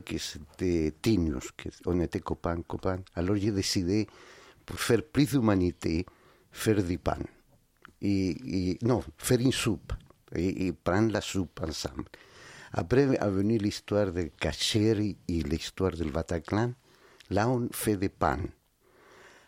[0.06, 3.00] que c'était Tinius, que on était copains, copains.
[3.16, 4.08] Alors j'ai décidé,
[4.66, 6.06] pour faire plus d'humanité,
[6.52, 7.18] faire du pain.
[8.04, 9.94] Et, et- non, faire une soupe.
[10.36, 12.06] Et, et prendre la soupe ensemble.
[12.74, 16.74] Après est venue l'histoire de Cacheri et l'histoire del Bataclan.
[17.30, 18.40] Là, on fait des pains.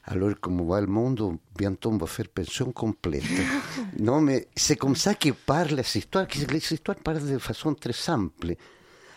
[0.08, 3.24] Alors, comme va le monde, bientôt on va faire pension complète.
[4.00, 7.74] non, mais c'est comme ça que parlent les histoires, que les histoires parlent de façon
[7.74, 8.56] très simple.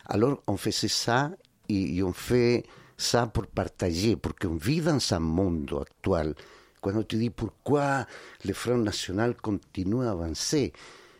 [0.06, 1.30] Alors, on faisait ça
[1.68, 2.64] et, on fait
[2.96, 6.34] ça pour partager, parce qu'on vit dans un monde actuel.
[6.80, 8.06] Quand tu dis pourquoi
[8.44, 10.14] le Front National continue à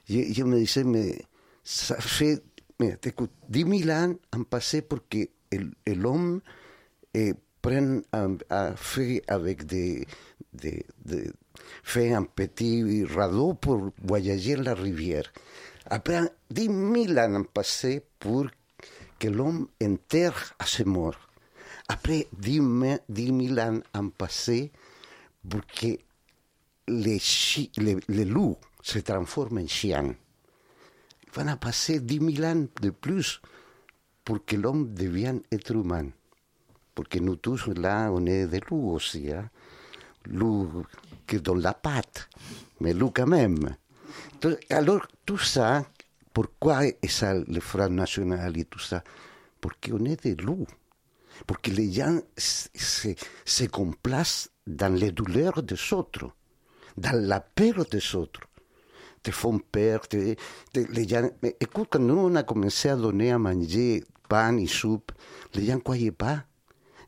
[0.09, 1.19] je, je me disais, mais
[1.65, 2.43] ça fait,
[2.81, 5.19] mais écoute, 10 000 ans ont passé pour que
[5.87, 6.41] l'homme
[7.15, 10.07] eh, prenne un, un fait avec des,
[10.53, 11.31] des, des-
[11.83, 15.31] fait un petit radeau pour voyager la rivière.
[15.91, 16.67] Après 10
[17.09, 18.47] 000 ans ont passé pour
[19.19, 21.19] que l'homme enterre à ses morts.
[21.89, 24.71] Après 10 000 10 000 ans passé
[25.49, 25.99] pour que
[26.89, 30.15] les, chi- les, loups se transforment en chiens.
[31.35, 33.41] Van a passer 10 000 ans de plus
[34.25, 36.09] pour que l'homme devienne être humain.
[36.95, 39.31] Parce que nous tous, là, on est des loups aussi.
[39.31, 39.49] Hein?
[40.27, 40.85] Loups
[41.27, 42.29] qui donnent la patte,
[42.81, 43.77] mais loups quand même.
[44.71, 45.85] Alors, tout ça,
[46.33, 49.05] pourquoi est ça le Front National et tout ça
[49.61, 50.67] Parce qu'on est des loups.
[51.47, 53.09] Parce que les gens se, se,
[53.45, 56.31] se complacent dans les douleurs des autres,
[56.97, 58.41] dans la peur des autres.
[59.23, 60.35] Te font peur, te,
[60.73, 61.29] te- les gens...
[61.59, 65.11] Écoute, quand nous, on a commencé à donner à manger pain et soupe,
[65.55, 66.45] les gens ne croyaient pas.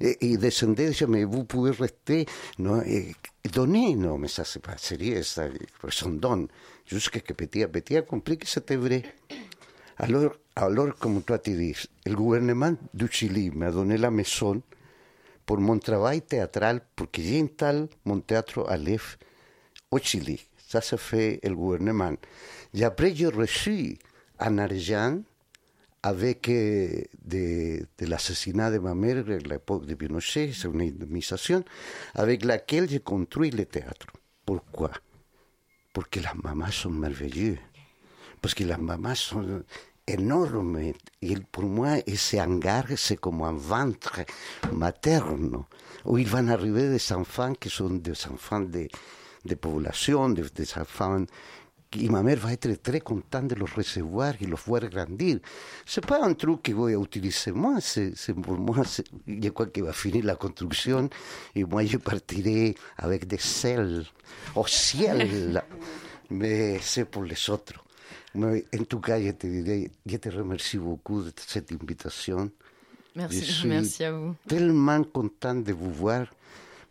[0.01, 2.25] Et, et descendaient, mais vous pouvez rester.
[2.59, 5.45] Non, et, et donner, non, mais ça, c'est pas sérieux, ça,
[5.91, 6.49] c'est un don.
[6.87, 9.03] Jusqu'à que petit à petit a compris que c'était vrai.
[9.99, 14.63] Alors, alors, comme toi tu dis, le gouvernement du Chili m'a donné la maison
[15.47, 19.19] pour mon travail théâtral, parce que j'ai installé mon théâtre à l'EF
[19.91, 20.41] au Chili.
[20.57, 22.15] Ça, ça fait le gouvernement.
[22.75, 23.99] Et après, j'ai reçu
[24.39, 25.21] un argent
[26.03, 31.63] avec euh, de, de l'assassinat de ma mère à l'époque de Pinochet, c'est une indemnisation,
[32.15, 34.07] avec laquelle j'ai construit le théâtre.
[34.47, 34.91] Pourquoi
[35.93, 37.59] Parce que les mamans sont merveilleuses.
[38.41, 39.63] Parce que les mamans sont
[40.13, 40.93] énormes.
[41.23, 44.21] Et pour moi, ese hangar, c'est comme un ventre
[44.73, 45.65] materne,
[46.05, 48.89] où ils vont arriver des enfants qui sont des enfants de,
[49.45, 51.25] de population, des, des enfants
[51.97, 55.41] y ma mère va être très contente de los recevoir y los voir grandir.
[55.85, 58.85] C'est pas un truc que voy a utiliser moi, c'est pour moi,
[59.27, 61.09] je crois que va finir la construction
[61.55, 64.05] et moi je partirai avec des ailes
[64.55, 65.63] au ciel.
[66.31, 67.85] Mais c'est pour les autres.
[68.35, 72.51] En tout cas, je te dirais, je te remercie beaucoup de cette invitation.
[73.17, 74.35] Merci, Je suis merci à vous.
[74.47, 76.27] tellement content de vous voir,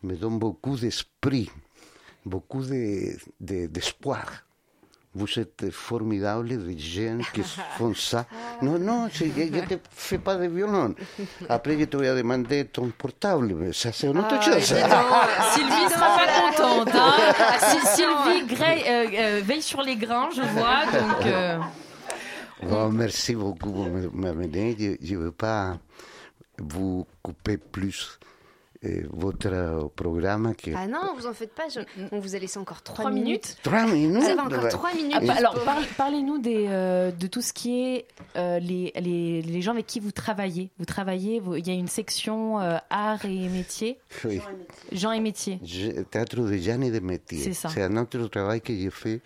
[0.04, 1.50] me donne beaucoup d'esprit,
[2.26, 4.44] beaucoup de- de- d'espoir
[5.16, 7.42] vous êtes formidable, des jeunes qui
[7.78, 8.26] font ça.
[8.62, 10.94] Non, non, je ne te fais pas de violon.
[11.50, 14.64] Après, je te vais demander ton portable, mais ça c'est une autre Ah, chose.
[15.54, 16.90] Sylvie sera pas contente.
[16.96, 17.14] Hein.
[17.60, 20.86] Si Sylvie Gray, euh, euh, veille sur les grains, je vois.
[20.86, 21.58] Donc, euh,
[22.72, 24.76] Oh, merci beaucoup pour me- m'amener.
[25.02, 25.78] Je ne veux pas
[26.58, 28.20] vous couper plus
[28.86, 30.56] euh, votre programme.
[30.56, 30.72] Que...
[30.76, 31.68] Ah non, vous en faites pas.
[31.70, 31.82] je-
[32.14, 33.58] On vous a laissé encore trois minutes.
[33.62, 35.16] Trois minutes Vous avez encore trois minutes.
[35.18, 38.06] ah, bah, alors, parle- parlez-nous des, euh, de tout ce qui est
[38.38, 40.70] euh, les, les, les gens avec qui vous travaillez.
[40.80, 44.00] Vous travaillez, vous- il y a une section euh, art et métier.
[44.24, 44.40] Oui.
[44.94, 45.60] Gens et métiers.
[45.64, 47.40] Je- Théâtre de gens et de métiers.
[47.40, 47.70] C'est ça.
[47.70, 49.20] C'est un autre travail que j'ai fait,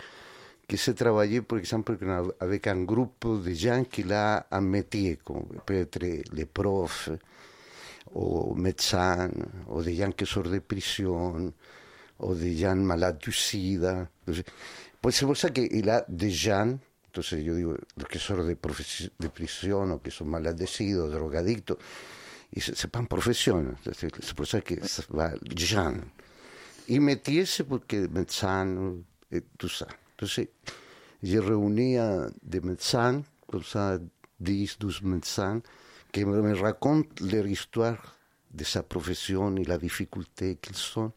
[0.68, 1.96] que c'est travailler, par exemple,
[2.40, 6.00] avec un groupe de gens qui a un métier, comme peut-être
[6.34, 7.10] les profs,
[8.14, 9.30] ou médecins,
[9.68, 11.54] ou des gens qui sortent de prison,
[12.20, 14.08] ou des gens malades du sida.
[14.22, 14.44] Entonces,
[15.02, 18.56] pues c'est pour ça qu'il a des gens, entonces yo digo, los que sortent de,
[18.56, 21.78] profes- de prisión o que son maladecidos, drogadictos,
[22.56, 23.76] y se, se pan profesión.
[23.80, 25.96] Entonces, C'est pour ça que ça va gens.
[26.88, 28.98] Y metiese porque médecin
[29.32, 29.88] et tout ça.
[30.16, 30.48] Entonces,
[31.24, 33.98] je reunia des médecins, comme ça,
[34.40, 35.62] 10, 12 médecins,
[36.14, 38.18] qui me, racontent leur histoire
[38.54, 41.12] de sa profession et la difficulté qu'ils sont.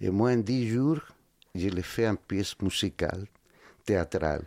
[0.00, 1.00] Et moi, en 10 jours,
[1.54, 3.26] je les fais une pièce musicale,
[3.84, 4.44] théâtrale,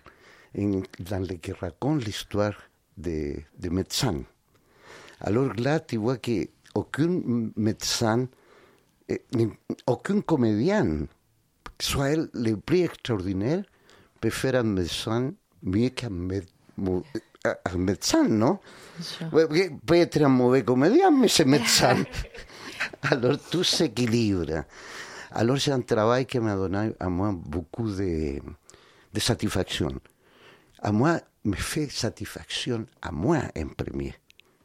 [0.57, 2.57] en- dans laquelle raconte l'histoire
[2.97, 4.23] des des médecins.
[5.21, 7.21] Alors là, tu vois qu'aucun
[7.57, 8.27] médecin,
[9.09, 9.21] eh,
[9.87, 11.07] aucun comédien,
[11.79, 13.63] soit el le plus extraordinaire,
[14.21, 15.33] peut faire un médecin
[15.63, 17.03] mieux qu'un médecin,
[19.31, 21.97] ouais, Peut être un mauvais comédien, mais c'est médecin.
[23.03, 24.63] Alors tout s'équilibre.
[25.31, 28.39] Alors c'est un travail qui m'a donné à moi beaucoup de,
[29.13, 29.89] de satisfaction.
[30.81, 34.13] À moi, me fait satisfaction à moi en premier.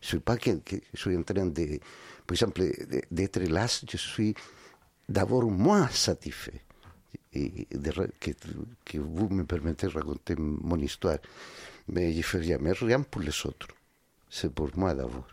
[0.01, 1.79] Je ne suis pas que, que je suis en train de,
[2.27, 4.35] par exemple, de- d'être là, je suis
[5.09, 6.63] d'abord moi satisfait.
[7.33, 8.31] Et de que,
[8.85, 11.19] que vous me permettez de raconter mon histoire.
[11.93, 13.69] Mais ne fais jamais rien pour les autres.
[14.29, 15.25] C'est pour moi d'abord.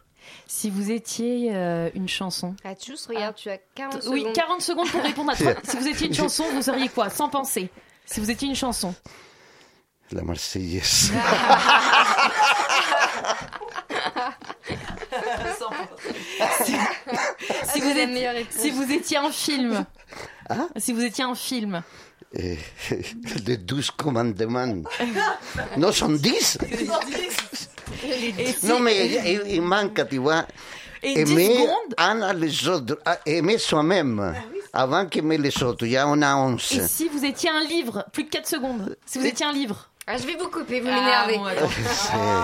[0.45, 2.55] Si vous étiez euh, une chanson.
[2.65, 4.33] Ah, juste, regarde, tu as 40 Oui, secondes.
[4.35, 5.53] 40 secondes pour répondre à trois.
[5.63, 7.09] Si vous étiez une chanson, vous seriez quoi?
[7.09, 7.69] Sans penser.
[8.05, 8.93] Si vous étiez une chanson.
[10.11, 11.11] La Marseillaise.
[16.63, 16.75] Si,
[17.73, 19.85] si vous êtes- si vous étiez un film.
[20.77, 21.83] Si vous étiez un film.
[22.33, 22.57] Eh,
[23.45, 24.83] de 12 commandements.
[25.77, 26.57] Non, sont 10.
[28.37, 30.45] Et si- Non, mais il, il manque, tu vois.
[31.01, 34.33] Et 10 aimer un les autres, ah, aimer soi-même,
[34.73, 35.85] avant qu'aimer les autres.
[35.85, 36.71] Il y a on a 11.
[36.73, 38.97] Et si vous étiez un livre Plus de 4 secondes.
[39.05, 39.89] Si vous étiez un livre.
[40.09, 40.95] Ah, je vais vous couper, vous Ah,
[41.27, 41.37] m'énervez.
[41.37, 41.67] bon, attends.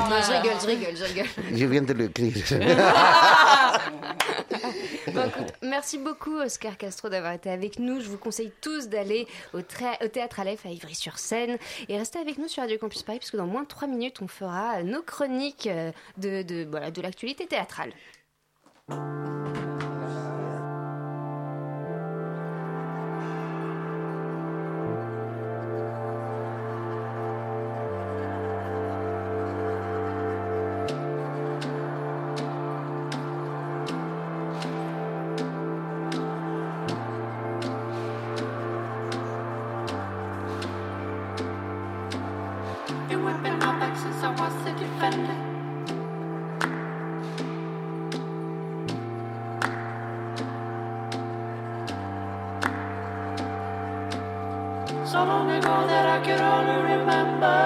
[0.10, 1.26] non, je rigole, je rigole, je rigole.
[1.57, 2.34] Je viens de l'écrire.
[5.14, 7.99] Bon, écoute, merci beaucoup Oscar Castro d'avoir été avec nous.
[8.01, 11.57] Je vous conseille tous d'aller au, au théâtre Aleph à Ivry-sur-Seine
[11.88, 14.22] et restez avec nous sur Radio Campus Paris parce que dans moins de 3 minutes
[14.22, 17.91] on fera nos chroniques euh, de, de, voilà, de l'actualité théâtrale.
[55.64, 57.62] Ago that I could only remember.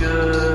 [0.00, 0.49] Good?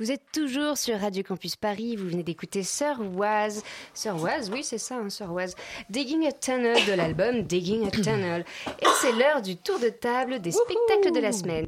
[0.00, 3.62] Vous êtes toujours sur Radio Campus Paris, vous venez d'écouter Sir Waz.
[3.92, 5.54] Sir Waz, oui c'est ça, hein, Sir Waz.
[5.90, 8.46] Digging a Tunnel de l'album Digging a Tunnel.
[8.80, 11.66] Et c'est l'heure du tour de table des spectacles de la semaine.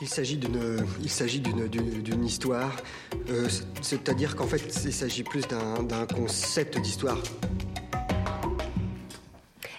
[0.00, 2.74] Il s'agit d'une, il s'agit d'une, d'une, d'une histoire,
[3.28, 3.46] euh,
[3.82, 7.18] c'est-à-dire qu'en fait, il s'agit plus d'un, d'un concept d'histoire.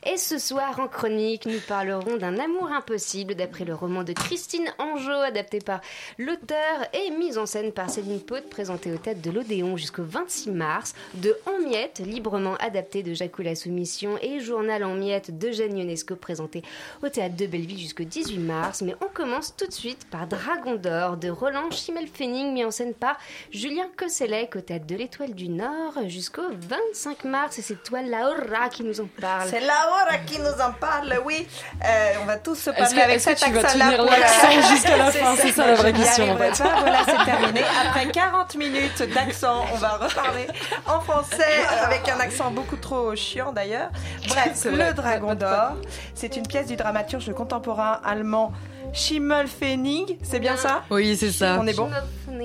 [0.06, 4.72] Et ce soir en chronique, nous parlerons d'un amour impossible d'après le roman de Christine
[4.78, 5.82] Anjot, adapté par
[6.18, 10.52] l'auteur et mis en scène par Céline Paute, présenté au théâtre de l'Odéon jusqu'au 26
[10.52, 15.78] mars, de En miettes, librement adapté de Jacques la Soumission et Journal en miettes d'Eugène
[15.78, 16.64] Ionesco, présenté
[17.04, 18.82] au théâtre de Belleville jusqu'au 18 mars.
[18.82, 22.94] Mais on commence tout de suite par Dragon d'or de Roland Schimmelfenning, mis en scène
[22.94, 23.18] par
[23.52, 27.60] Julien Kosselec au théâtre de l'Étoile du Nord jusqu'au 25 mars.
[27.60, 29.50] Et c'est toi, Laura, qui nous en parle.
[29.50, 29.89] C'est Laura
[30.26, 31.48] qui nous en parle, oui.
[31.86, 33.92] Euh, on va tous se parler que- avec cet tu vas accent-là.
[33.98, 35.36] l'accent jusqu'à la fin?
[35.38, 36.64] C'est ça la vraie question, en arriverai fait.
[36.64, 36.80] pas.
[36.80, 37.62] Voilà, c'est terminé.
[37.88, 40.48] Après 40 minutes d'accent, on va reparler
[40.88, 43.90] en français avec un accent beaucoup trop chiant d'ailleurs.
[44.28, 44.66] Bref.
[44.66, 45.74] Le Dragon d'Or,
[46.14, 48.52] c'est une pièce du dramaturge contemporain allemand
[48.94, 50.84] Schimmelfennig, c'est bien ça?
[50.90, 51.60] Oui, c'est ça.
[51.62, 51.90] On est bon?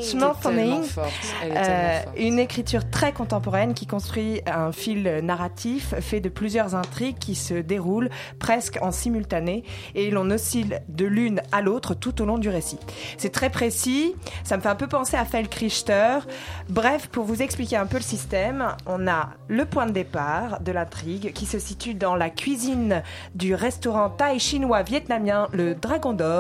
[0.01, 0.85] Schimmelfennig.
[1.45, 7.35] Euh, une écriture très contemporaine qui construit un fil narratif fait de plusieurs intrigues qui
[7.35, 9.65] se déroulent presque en simultané
[9.95, 12.79] et l'on oscille de l'une à l'autre tout au long du récit.
[13.19, 16.19] C'est très précis, ça me fait un peu penser à Felkrichter.
[16.69, 20.73] Bref, pour vous expliquer un peu le système, on a le point de départ de
[20.73, 23.03] l'intrigue qui se situe dans la cuisine
[23.35, 26.34] du restaurant thaï chinois vietnamien Le Dragon d'Or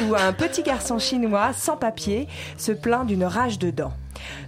[0.00, 3.92] où un petit garçon chinois sans papier se plaint d'une rage de dents.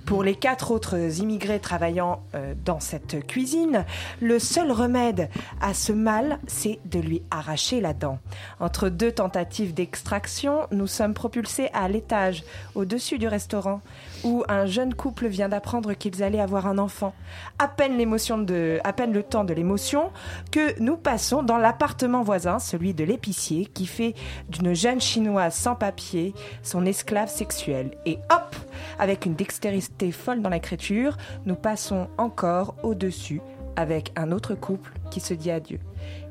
[0.06, 3.84] Pour les quatre autres immigrés travaillant euh, dans cette cuisine,
[4.20, 5.28] le seul remède
[5.60, 8.18] à ce mal, c'est de lui arracher la dent.
[8.60, 13.80] Entre deux tentatives d'extraction, nous sommes propulsés à l'étage, au-dessus du restaurant,
[14.24, 17.14] où un jeune couple vient d'apprendre qu'ils allaient avoir un enfant.
[17.58, 20.10] À peine l'émotion de, à peine le temps de l'émotion,
[20.52, 24.14] que nous passons dans l'appartement voisin, celui de l'épicier, qui fait
[24.48, 27.90] d'une jeune chinoise sans papier son esclave sexuelle.
[28.06, 28.56] Et hop,
[28.98, 29.65] avec une dextérité
[30.12, 33.40] folle dans l'écriture, nous passons encore au-dessus
[33.76, 35.78] avec un autre couple qui se dit adieu.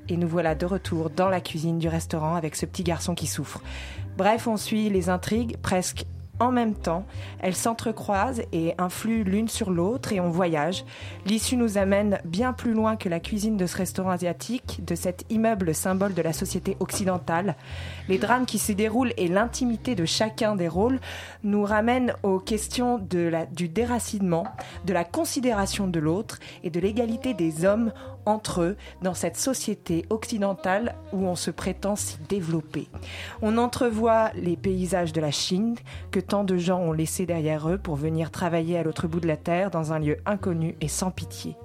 [0.10, 3.28] Et nous voilà de retour dans la cuisine du restaurant avec ce petit garçon qui
[3.28, 3.62] souffre.
[4.18, 6.06] Bref, on suit les intrigues presque
[6.40, 7.06] en même temps.
[7.40, 10.86] Elles s'entrecroisent et influent l'une sur l'autre et on voyage.
[11.26, 15.26] L'issue nous amène bien plus loin que la cuisine de ce restaurant asiatique, de cet
[15.30, 17.56] immeuble symbole de la société occidentale.
[18.10, 21.00] Les drames qui s'y déroulent et l'intimité de chacun des rôles
[21.44, 24.46] nous ramènent aux questions du déracinement,
[24.86, 27.92] de la considération de l'autre et de l'égalité des hommes
[28.26, 32.88] entre eux dans cette société occidentale où on se prétend s'y développer.
[33.42, 35.76] On entrevoit les paysages de la Chine
[36.12, 39.28] que tant de gens ont laissés derrière eux pour venir travailler à l'autre bout de
[39.28, 41.56] la terre dans un lieu inconnu et sans pitié.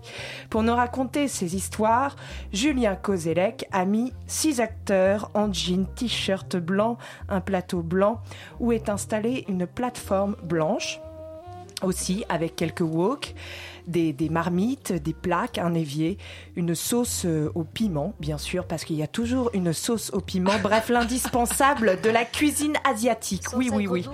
[0.49, 2.17] Pour nous raconter ces histoires,
[2.53, 6.99] Julien Kozelek a mis six acteurs en jean, t-shirt blanc,
[7.29, 8.21] un plateau blanc
[8.59, 11.01] où est installée une plateforme blanche
[11.83, 13.35] aussi avec quelques wok
[13.91, 16.19] des, des, marmites, des plaques, un évier,
[16.57, 20.21] une sauce euh, au piment, bien sûr, parce qu'il y a toujours une sauce au
[20.21, 20.59] piment.
[20.63, 23.45] Bref, l'indispensable de la cuisine asiatique.
[23.55, 24.07] oui, oui, oui.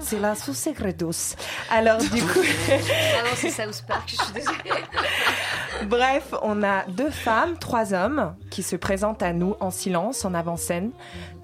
[0.00, 1.36] C'est la sauce agredos.
[1.70, 2.40] Alors, du coup.
[2.70, 4.82] ah non, c'est South Park, je suis désolée.
[5.86, 10.34] Bref, on a deux femmes, trois hommes qui se présentent à nous en silence, en
[10.34, 10.90] avant-scène,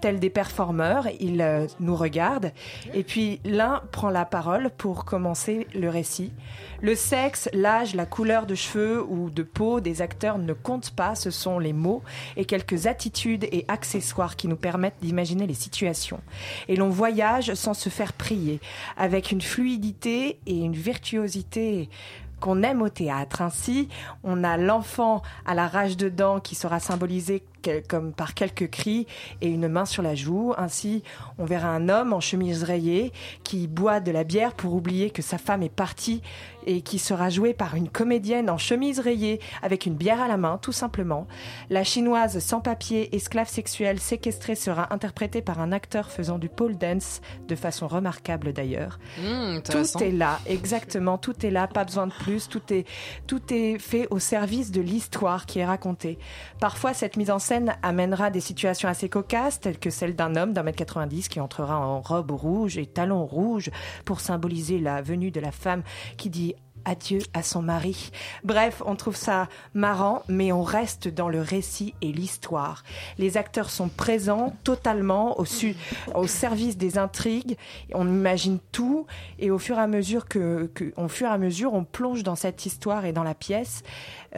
[0.03, 1.07] tels des performeurs.
[1.21, 2.53] Ils euh, nous regardent.
[2.93, 6.33] Et puis l'un prend la parole pour commencer le récit.
[6.83, 11.15] Le sexe, l'âge, la couleur de cheveux ou de peau des acteurs ne comptent pas,
[11.15, 12.03] ce sont les mots
[12.37, 16.21] et quelques attitudes et accessoires qui nous permettent d'imaginer les situations.
[16.69, 18.61] Et l'on voyage sans se faire prier,
[18.99, 21.89] avec une fluidité et une virtuosité
[22.41, 23.43] qu'on aime au théâtre.
[23.43, 23.89] Ainsi,
[24.25, 27.45] on a l'enfant à la rage de dents qui sera symbolisé
[27.89, 29.07] comme par quelques cris
[29.41, 30.55] et une main sur la joue.
[30.57, 31.03] Ainsi,
[31.39, 33.13] on verra un homme en chemise rayée
[33.45, 36.23] qui boit de la bière pour oublier que sa femme est partie
[36.67, 40.37] et qui sera joué par une comédienne en chemise rayée avec une bière à la
[40.37, 41.27] main, tout simplement.
[41.71, 46.77] La chinoise sans papier, esclave sexuelle, séquestrée sera interprétée par un acteur faisant du pole
[46.77, 48.99] dance de façon remarquable d'ailleurs.
[49.19, 52.87] Mmh, tout est là, exactement, tout est là, pas besoin de plus, tout est,
[53.27, 56.19] tout est fait au service de l'histoire qui est racontée.
[56.61, 57.48] Parfois, cette mise en scène
[57.83, 61.79] amènera des situations assez cocasses, telles que celle d'un homme d'un mètre 90 qui entrera
[61.79, 63.71] en robe rouge et talons rouges
[64.05, 65.83] pour symboliser la venue de la femme
[66.17, 68.11] qui dit adieu à son mari.
[68.45, 72.83] Bref, on trouve ça marrant, mais on reste dans le récit et l'histoire.
[73.19, 75.45] Les acteurs sont présents totalement au,
[76.27, 77.57] service des intrigues.
[77.95, 79.07] On imagine tout,
[79.39, 80.71] et au fur et à mesure que,
[81.09, 83.83] fur et à mesure, on plonge dans cette histoire et dans la pièce.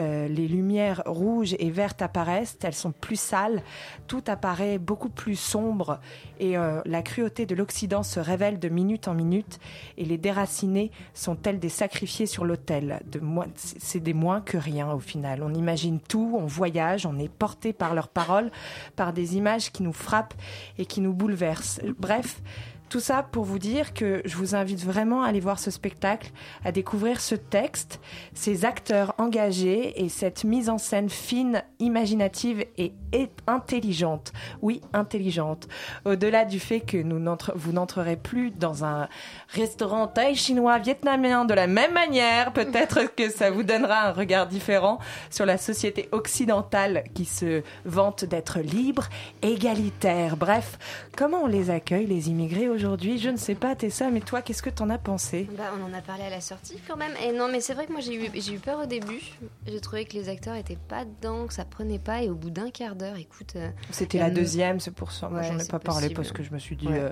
[0.00, 3.62] Euh, les lumières rouges et vertes apparaissent, elles sont plus sales,
[4.06, 6.00] tout apparaît beaucoup plus sombre
[6.38, 9.58] et euh, la cruauté de l'Occident se révèle de minute en minute
[9.98, 13.00] et les déracinés sont tels des sacrifiés sur l'autel?
[13.56, 15.42] C'est des moins que rien au final.
[15.42, 18.50] On imagine tout, on voyage, on est porté par leurs paroles,
[18.96, 20.34] par des images qui nous frappent
[20.78, 21.80] et qui nous bouleversent.
[21.98, 22.40] Bref,
[22.90, 26.32] tout ça pour vous dire que je vous invite vraiment à aller voir ce spectacle,
[26.64, 28.00] à découvrir ce texte,
[28.34, 32.92] ces acteurs engagés et cette mise en scène fine, imaginative et
[33.46, 34.32] intelligente.
[34.60, 35.68] Oui, intelligente.
[36.04, 37.20] Au-delà du fait que nous
[37.54, 39.08] vous n'entrerez plus dans un
[39.48, 44.48] restaurant thaï, chinois, vietnamien de la même manière, peut-être que ça vous donnera un regard
[44.48, 44.98] différent
[45.30, 49.08] sur la société occidentale qui se vante d'être libre,
[49.42, 50.36] égalitaire.
[50.36, 50.76] Bref,
[51.16, 54.70] comment on les accueille, les immigrés Je ne sais pas, Tessa, mais toi, qu'est-ce que
[54.70, 57.12] t'en as pensé bah, On en a parlé à la sortie quand même.
[57.22, 59.20] Et non, mais c'est vrai que moi, j'ai eu, j'ai eu peur au début.
[59.66, 62.22] J'ai trouvé que les acteurs étaient pas dedans, que ça prenait pas.
[62.22, 63.52] Et au bout d'un quart d'heure, écoute.
[63.56, 65.28] euh, C'était la une- deuxième, c'est pour ça.
[65.28, 66.88] Moi, Ouais, j'en ai pas parlé parce que je me suis dit.
[66.88, 66.98] Ouais.
[66.98, 67.10] euh,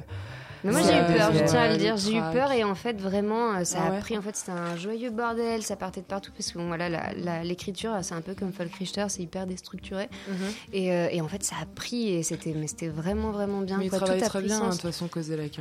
[0.64, 2.74] Mais moi j'ai eu peur, je tiens à le dire, j'ai eu peur et en
[2.74, 5.76] fait vraiment euh, ça Ah a ouais pris, en fait c'était un joyeux bordel, ça
[5.76, 6.88] partait de partout parce que bon, voilà
[7.44, 10.34] l'écriture c'est un peu comme Folk Richter, c'est hyper déstructuré Mhm.
[10.72, 13.78] et, euh, et en fait ça a pris et c'était mais c'était vraiment vraiment bien
[13.78, 15.08] Mais il quoi, travaille très pris bien, hein, de toute façon,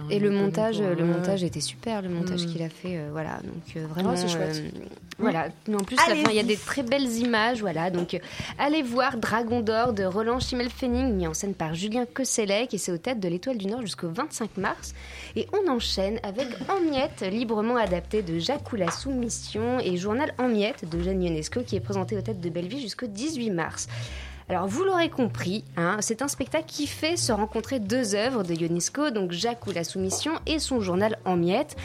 [0.09, 2.45] Et le montage, pour- le montage était super, le montage Mm.
[2.51, 3.39] qu'il a fait, euh, voilà.
[3.43, 4.61] Donc euh, vraiment, c'est chouette.
[4.63, 4.79] euh,
[5.19, 5.47] voilà.
[5.67, 6.23] Mais En plus, la Allez-y.
[6.23, 7.89] fin, il y a des très belles images, voilà.
[7.89, 8.19] Donc euh,
[8.59, 12.91] allez voir Dragon d'or de Roland Schimmelfenning, mis en scène par Julien Kosselec, et c'est
[12.91, 14.86] aux têtes de l'Étoile du Nord jusqu'au 25 mars.
[15.35, 20.33] Et on enchaîne avec En miettes, librement adapté de Jacques ou la Soumission, et Journal
[20.37, 23.87] En miettes de Jeanne Ionesco, qui est présenté aux têtes de Belleville jusqu'au 18 mars.
[24.49, 28.53] Alors vous l'aurez compris, hein, c'est un spectacle qui fait se rencontrer deux œuvres de
[28.53, 31.75] Ionesco, donc Jacques ou la Soumission et son journal En miettes.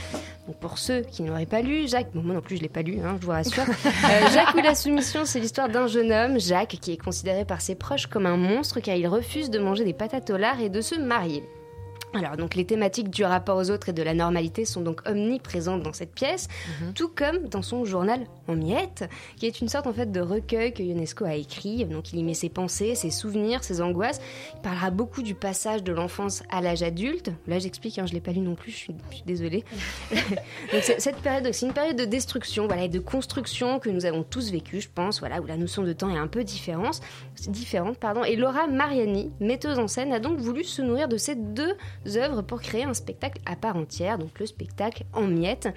[0.46, 2.82] Donc pour ceux qui n'auraient pas lu, Jacques, bon, moi non plus je l'ai pas
[2.82, 3.64] lu, hein, je vous rassure.
[4.05, 7.61] Euh, Jacques ou la Soumission, c'est l'histoire d'un jeune homme, Jacques, qui est considéré par
[7.61, 10.68] ses proches comme un monstre car il refuse de manger des patates au lard et
[10.68, 11.44] de se marier.
[12.15, 15.83] Alors donc les thématiques du rapport aux autres et de la normalité sont donc omniprésentes
[15.83, 16.49] dans cette pièce,
[16.83, 16.93] Mhm.
[16.95, 20.73] tout comme dans son journal en miettes, qui est une sorte en fait de recueil
[20.75, 21.85] que Ionesco a écrit.
[21.87, 24.21] Donc il y met ses pensées, ses souvenirs, ses angoisses.
[24.57, 27.31] Il parlera beaucoup du passage de l'enfance à l'âge adulte.
[27.47, 29.65] Là j'explique, hein, je l'ai pas lu non plus, je suis, je suis désolée.
[30.73, 34.05] donc c'est- cette période, c'est une période de destruction, voilà, et de construction que nous
[34.07, 37.01] avons tous vécu, je pense, voilà, où la notion de temps est un peu différente,
[37.49, 38.25] différente, pardon.
[38.25, 41.75] Et Laura Mariani, metteuse en scène, a donc voulu se nourrir de ces deux
[42.16, 45.68] œuvres pour créer un spectacle à part entière, donc le spectacle en miettes.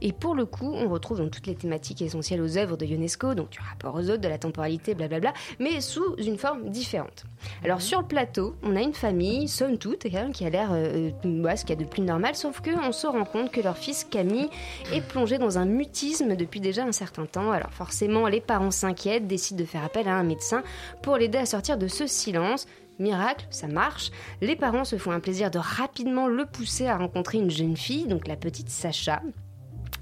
[0.00, 3.34] Et pour le coup, on retrouve donc toutes les thématiques essentielles aux œuvres de Ionesco,
[3.34, 7.24] donc du rapport aux autres, de la temporalité, blablabla, mais sous une forme différente.
[7.64, 11.56] Alors sur le plateau, on a une famille, somme toute, qui a l'air euh, euh,
[11.56, 14.04] ce qu'il y a de plus normal, sauf qu'on se rend compte que leur fils
[14.04, 14.48] Camille
[14.92, 17.52] est plongé dans un mutisme depuis déjà un certain temps.
[17.52, 20.62] Alors forcément, les parents s'inquiètent, décident de faire appel à un médecin
[21.02, 22.66] pour l'aider à sortir de ce silence.
[23.00, 24.10] Miracle, ça marche.
[24.40, 28.06] Les parents se font un plaisir de rapidement le pousser à rencontrer une jeune fille,
[28.06, 29.22] donc la petite Sacha.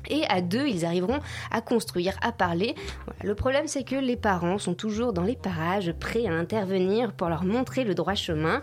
[0.09, 2.75] Et à deux, ils arriveront à construire, à parler.
[3.07, 3.19] Voilà.
[3.23, 7.29] Le problème, c'est que les parents sont toujours dans les parages, prêts à intervenir pour
[7.29, 8.63] leur montrer le droit chemin.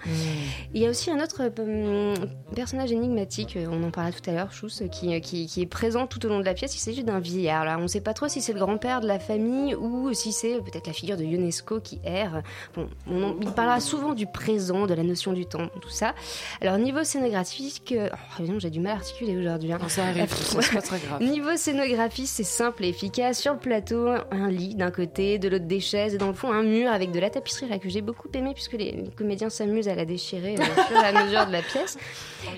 [0.74, 2.16] Il y a aussi un autre euh,
[2.56, 6.08] personnage énigmatique, euh, on en parlait tout à l'heure, Chous, qui, qui, qui est présent
[6.08, 6.76] tout au long de la pièce.
[6.76, 7.66] Il s'agit d'un vieillard.
[7.66, 10.32] Là, on ne sait pas trop si c'est le grand-père de la famille ou si
[10.32, 12.42] c'est peut-être la figure de Ionesco qui erre.
[12.76, 16.14] Bon, on en- il parlera souvent du présent, de la notion du temps, tout ça.
[16.62, 19.72] Alors, niveau scénographique, euh, oh, j'ai du mal à articuler aujourd'hui.
[19.72, 19.80] hein.
[19.88, 20.28] Ça arrive,
[20.62, 21.22] c'est pas très grave.
[21.36, 23.42] Niveau scénographie, c'est simple et efficace.
[23.42, 26.50] Sur le plateau, un lit d'un côté, de l'autre des chaises, et dans le fond,
[26.50, 29.50] un mur avec de la tapisserie là que j'ai beaucoup aimé puisque les, les comédiens
[29.50, 31.98] s'amusent à la déchirer euh, au fur et à mesure de la pièce.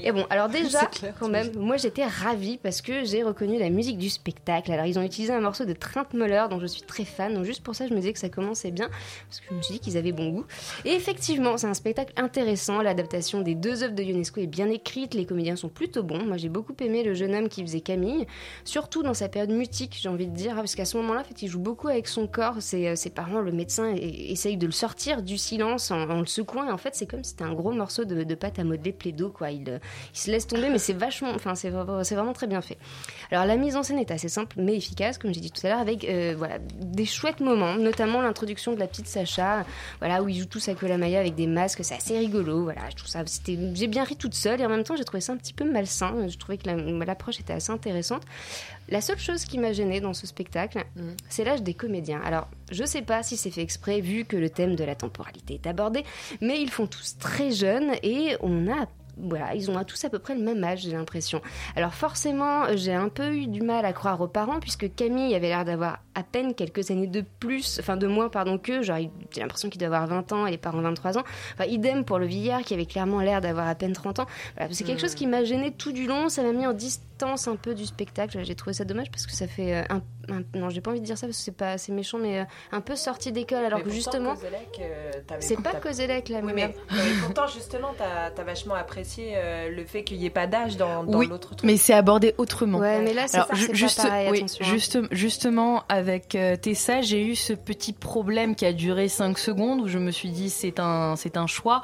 [0.04, 3.72] Et bon, alors déjà, clair, quand même, moi j'étais ravie parce que j'ai reconnu la
[3.72, 4.72] musique du spectacle.
[4.72, 7.46] Alors ils ont utilisé un morceau de Trent Moller dont je suis très fan, donc
[7.46, 8.90] juste pour ça je me disais que ça commençait bien
[9.28, 10.46] parce que je me suis dit qu'ils avaient bon goût.
[10.86, 12.84] Et effectivement, c'est un spectacle intéressant.
[12.84, 16.24] L'adaptation des deux œuvres de Ionesco est bien écrite, les comédiens sont plutôt bons.
[16.24, 18.28] Moi j'ai beaucoup aimé le jeune homme qui faisait Camille,
[18.68, 21.42] surtout dans sa période mutique, j'ai envie de dire, parce qu'à ce moment-là, en fait,
[21.42, 22.56] il joue beaucoup avec son corps.
[22.62, 26.68] Ses, euh, parents, le médecin, essaye de le sortir du silence en, le secouant.
[26.68, 29.30] Et en fait, c'est comme si c'était un gros morceau de, pâte à modeler plaido,
[29.30, 29.52] quoi.
[29.52, 29.80] Il, euh,
[30.14, 32.78] il se laisse tomber, mais c'est vachement, enfin, c'est vra- c'est vraiment très bien fait.
[33.32, 35.70] Alors, la mise en scène est assez simple, mais efficace, comme j'ai dit tout à
[35.70, 39.66] l'heure, avec euh, voilà, des chouettes moments, notamment l'introduction de la petite Sacha,
[40.00, 41.80] voilà, où ils jouent tous à Kolamaya avec des masques.
[41.84, 42.82] C'est assez rigolo, voilà.
[42.90, 45.22] Je trouve ça, c'était, j'ai bien ri toute seule et en même temps, j'ai trouvé
[45.22, 46.28] ça un petit peu malsain.
[46.28, 48.24] Je trouvais que la- l'approche était assez intéressante.
[48.90, 50.86] La seule chose qui m'a gênée dans ce spectacle,
[51.30, 52.22] c'est l'âge des comédiens.
[52.24, 55.56] Alors, je sais pas si c'est fait exprès vu que le thème de la temporalité
[55.56, 56.04] est abordé,
[56.42, 58.88] mais ils font tous très jeunes et on a
[59.20, 61.42] voilà, ils ont tous à peu près le même âge, j'ai l'impression.
[61.76, 65.48] Alors forcément, j'ai un peu eu du mal à croire aux parents puisque Camille avait
[65.50, 68.98] l'air d'avoir à peine quelques années de plus, enfin de moins pardon que, genre
[69.32, 71.24] j'ai l'impression qu'il doit avoir 20 ans et les parents 23 ans.
[71.54, 74.26] Enfin idem pour le vieillard qui avait clairement l'air d'avoir à peine 30 ans.
[74.56, 77.48] Voilà, c'est quelque chose qui m'a gêné tout du long, ça m'a mis en distance
[77.48, 78.40] un peu du spectacle.
[78.44, 80.02] J'ai trouvé ça dommage parce que ça fait euh, un,
[80.34, 82.40] un- non, j'ai pas envie de dire ça parce que c'est pas assez méchant mais
[82.40, 84.34] euh, un peu sorti d'école alors Mais que justement
[84.80, 89.70] euh, c'est pas Kozelek la Oui, mais, mais pourtant, justement, t'as as vachement apprécié euh,
[89.70, 91.64] le fait qu'il n'y ait pas d'âge dans, dans Oui, l'autre truc.
[91.64, 92.80] mais c'est abordé autrement.
[92.80, 94.70] Ouais, mais là, c'est Alors, ça, ju- c'est pas juste, pareil, oui, attention, hein.
[94.70, 99.82] juste- justement, avec euh, Tessa, j'ai eu ce petit problème qui a duré 5 secondes
[99.82, 101.82] où je me suis dit c'est un, c'est un choix.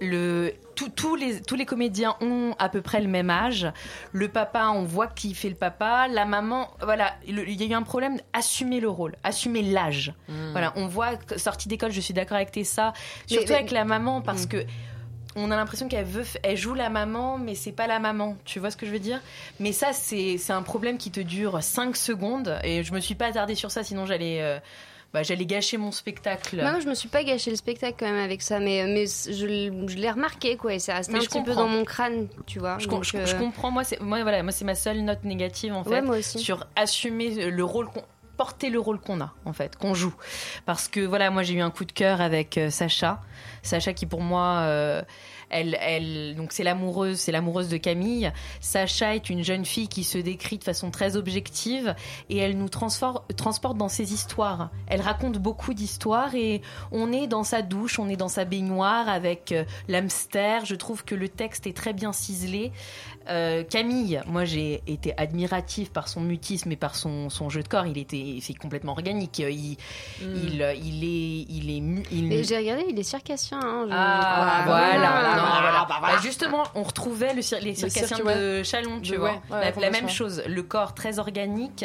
[0.00, 3.68] Le, tout- tous, les, tous les comédiens ont à peu près le même âge.
[4.10, 6.08] Le papa, on voit qui fait le papa.
[6.08, 10.12] La maman, voilà, il y a eu un problème assumer le rôle, assumer l'âge.
[10.50, 12.92] Voilà, on voit sortie d'école, je suis d'accord avec Tessa,
[13.28, 14.64] surtout mais- avec la maman parce que
[15.36, 18.36] on a l'impression qu'elle veut, elle joue la maman, mais c'est pas la maman.
[18.44, 19.20] Tu vois ce que je veux dire?
[19.60, 22.58] Mais ça, c'est un problème qui te dure 5 secondes.
[22.64, 24.58] Et je me suis pas attardée sur ça, sinon j'allais euh,
[25.12, 26.56] bah, j'allais gâcher mon spectacle.
[26.60, 29.46] Moi, je me suis pas gâché le spectacle quand même avec ça, mais, mais je,
[29.96, 32.78] l'ai remarqué, quoi, et c'est resté Mais un petit peu dans mon crâne, tu vois.
[32.78, 35.24] Je, com- donc, je- euh, je comprends, moi, c'est moi, voilà, moi, ma seule note
[35.24, 35.90] négative en fait.
[35.90, 36.38] Ouais, moi aussi.
[36.38, 38.04] Sur assumer le rôle qu'on
[38.36, 40.14] porter le rôle qu'on a en fait, qu'on joue.
[40.66, 43.20] Parce que voilà, moi j'ai eu un coup de cœur avec euh, Sacha,
[43.62, 45.02] Sacha qui pour moi, euh,
[45.50, 48.32] elle, elle, donc c'est l'amoureuse, c'est l'amoureuse de Camille.
[48.60, 51.94] Sacha est une jeune fille qui se décrit de façon très objective
[52.30, 54.70] et elle nous transporte dans ses histoires.
[54.86, 59.08] Elle raconte beaucoup d'histoires et on est dans sa douche, on est dans sa baignoire
[59.08, 60.64] avec euh, l'hamster.
[60.64, 62.72] Je trouve que le texte est très bien ciselé.
[63.28, 67.68] Euh, Camille, moi j'ai été admirative par son mutisme et par son, son jeu de
[67.68, 67.86] corps.
[67.86, 69.38] Il était, c'est complètement organique.
[69.38, 69.76] Il,
[70.20, 73.60] il, il est, il est, il- Mais j'ai regardé, il est circassien.
[73.62, 75.12] Hein, je- ah, je- voilà.
[75.12, 75.86] Ah, Non, bah, voilà.
[75.88, 75.98] bah.
[76.02, 79.40] Bah, justement, on retrouvait le cir- les Le circassiens cirque, de Chalon, tu De- vois.
[79.50, 80.42] ouais, ouais, la, même chose.
[80.46, 81.84] Le corps très organique.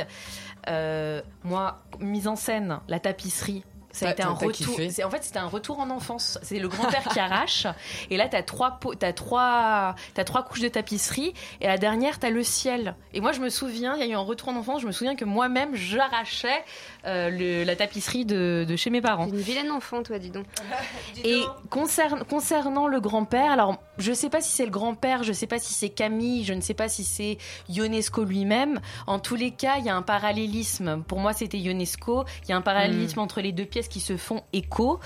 [0.70, 3.64] Euh, moi, mise en scène, la tapisserie.
[3.98, 4.76] Ça a T'as- été un retour.
[4.92, 6.38] c'est- En fait, c'était un retour en enfance.
[6.44, 7.66] C'est le grand-père qui arrache.
[8.12, 11.34] Et là, t'as trois, t'as trois, t'as trois couches de tapisserie.
[11.62, 12.96] Et la dernière, t'as le ciel.
[13.14, 14.82] Et moi, je me souviens, il y a eu un retour en enfance.
[14.82, 16.64] Je me souviens que moi-même, j'arrachais
[17.06, 19.28] euh, le- la tapisserie de, de chez mes parents.
[19.28, 20.46] Une vilaine enfant, toi, dis donc.
[21.24, 25.48] Et concern- concernant le grand-père, alors je sais pas si c'est le grand-père, je sais
[25.48, 27.38] pas si c'est Camille, je ne sais pas si c'est
[27.70, 28.80] Ionesco lui-même.
[29.08, 31.04] En tous les cas, il y a un parallélisme.
[31.08, 32.26] Pour moi, c'était Ionesco.
[32.44, 35.00] Il y a un parallélisme entre les deux pièces qui se font écho.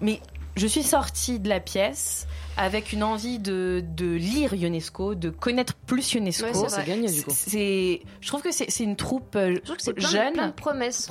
[0.00, 0.20] Mais
[0.56, 2.26] je suis sortie de la pièce
[2.56, 6.46] avec une envie de, de lire Ionesco, de connaître plus Ionesco.
[6.46, 7.30] Ouais, c'est gagné, du coup.
[7.32, 10.32] C'est, je trouve que c'est c'est une troupe euh, plein, de- jeune.
[10.32, 11.08] plein de promesses.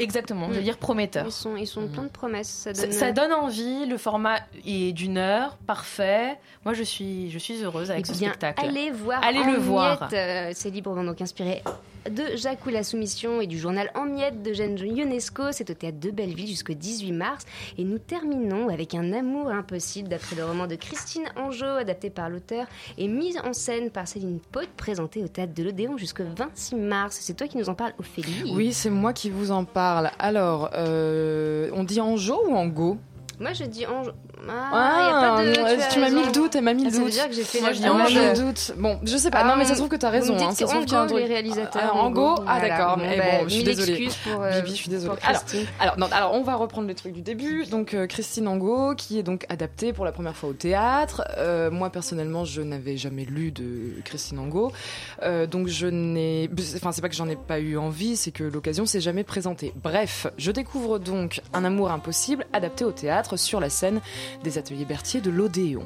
[0.00, 0.64] Exactement, je veux Mm.
[0.64, 1.24] dire prometteur.
[1.26, 2.48] Ils sont, ils sont plein de promesses.
[2.48, 6.36] Ça Ça, donne, ça donne envie, le format est d'une heure, parfait.
[6.64, 8.64] Moi, je suis, je suis heureuse avec Eh ce bien, spectacle.
[8.66, 9.22] Allez voir.
[9.22, 10.08] Allez le voir.
[10.12, 11.62] euh, c'est librement donc inspiré
[12.10, 15.52] de Jacques ou la Soumission et du journal En miettes de Jeanne Ionesco.
[15.52, 17.44] C'est au théâtre de Belleville jusqu'au 18 mars.
[17.78, 22.28] Et nous terminons avec Un amour impossible d'après le roman de Christine Anjot, adapté par
[22.28, 22.66] l'auteur
[22.98, 27.18] et mise en scène par Céline Pote, présenté au théâtre de l'Odéon jusqu'au 26 mars.
[27.20, 28.52] C'est toi qui nous en parles, Ophélie.
[28.54, 30.10] Oui, c'est moi qui vous en parle.
[30.18, 32.98] Alors, euh, on dit jo ou en go
[33.40, 34.12] Moi, je dis Anjot.
[34.48, 35.62] Ah, Ah, y a pas de.
[35.76, 37.12] ouais, as tu m'as mis le doute, elle m'a mis le Ah, Ça veut doute.
[37.12, 38.72] dire que j'ai fait Moi, la je le doute.
[38.76, 39.38] Bon, je sais pas.
[39.42, 40.34] Ah, non, mais ça se trouve que t'as raison.
[40.36, 41.20] hein, ça se trouve qu'il y a un truc.
[41.20, 42.96] les réalisateurs, Ah, en go, ah d'accord.
[42.96, 44.08] Bon, Mais bah, bon, je suis désolée.
[44.28, 45.14] euh, Bibi, je suis désolée.
[45.80, 47.64] Alors, non, alors, on va reprendre les trucs du début.
[47.66, 51.22] Donc, euh, Christine Angot, qui est donc adaptée pour la première fois au théâtre.
[51.38, 54.72] Euh, moi, personnellement, je n'avais jamais lu de Christine Angot.
[55.22, 56.50] Euh, donc, je n'ai.
[56.76, 59.72] Enfin, c'est pas que j'en ai pas eu envie, c'est que l'occasion s'est jamais présentée.
[59.82, 64.00] Bref, je découvre donc Un amour impossible, adapté au théâtre sur la scène
[64.42, 65.84] des ateliers Berthier de l'Odéon.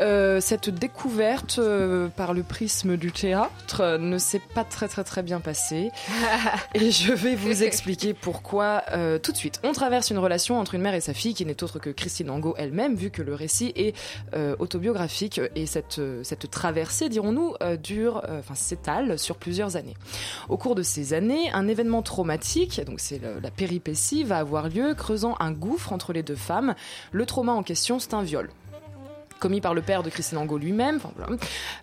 [0.00, 5.04] Euh, cette découverte euh, par le prisme du théâtre euh, ne s'est pas très très
[5.04, 5.90] très bien passée
[6.74, 9.60] et je vais vous expliquer pourquoi euh, tout de suite.
[9.64, 12.30] On traverse une relation entre une mère et sa fille qui n'est autre que Christine
[12.30, 13.94] Angot elle-même vu que le récit est
[14.34, 19.94] euh, autobiographique et cette, cette traversée dirons-nous dure, enfin s'étale sur plusieurs années.
[20.48, 24.94] Au cours de ces années, un événement traumatique, donc c'est la péripétie, va avoir lieu
[24.94, 26.74] creusant un gouffre entre les deux femmes.
[27.12, 28.48] Le trauma en question c'est un viol
[29.42, 31.00] commis par le père de Christine Angot lui-même,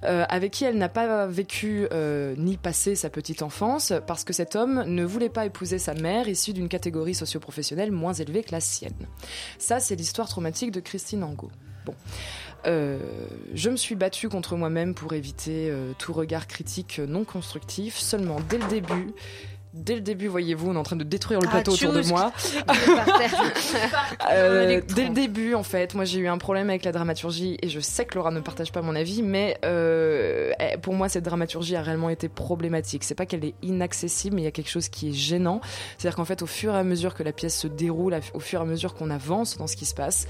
[0.06, 4.32] euh, avec qui elle n'a pas vécu euh, ni passé sa petite enfance, parce que
[4.32, 8.54] cet homme ne voulait pas épouser sa mère, issue d'une catégorie socio-professionnelle moins élevée que
[8.54, 9.08] la sienne.
[9.58, 11.52] Ça, c'est l'histoire traumatique de Christine Angot.
[11.86, 11.94] Bon.
[12.66, 12.98] Euh,
[13.54, 17.98] je me suis battue contre moi-même pour éviter tout regard critique non constructif.
[17.98, 19.14] Seulement, dès le début,
[19.74, 22.02] dès le début, voyez-vous, on est en train de détruire le Ah, plateau autour de
[22.04, 22.32] moi.
[24.32, 27.70] Euh, dès le début, en fait, moi j'ai eu un problème avec la dramaturgie et
[27.70, 31.24] je sais que Laura ne partage pas mon avis, mais euh, eh, pour moi cette
[31.26, 33.04] dramaturgie a réellement été problématique.
[33.04, 35.62] C'est pas qu'elle est inaccessible, mais il y a quelque chose qui est gênant.
[35.98, 38.60] C'est-à-dire qu'en fait, au fur et à mesure que la pièce se déroule, au fur
[38.60, 40.28] et à mesure qu'on avance dans ce qui se passe,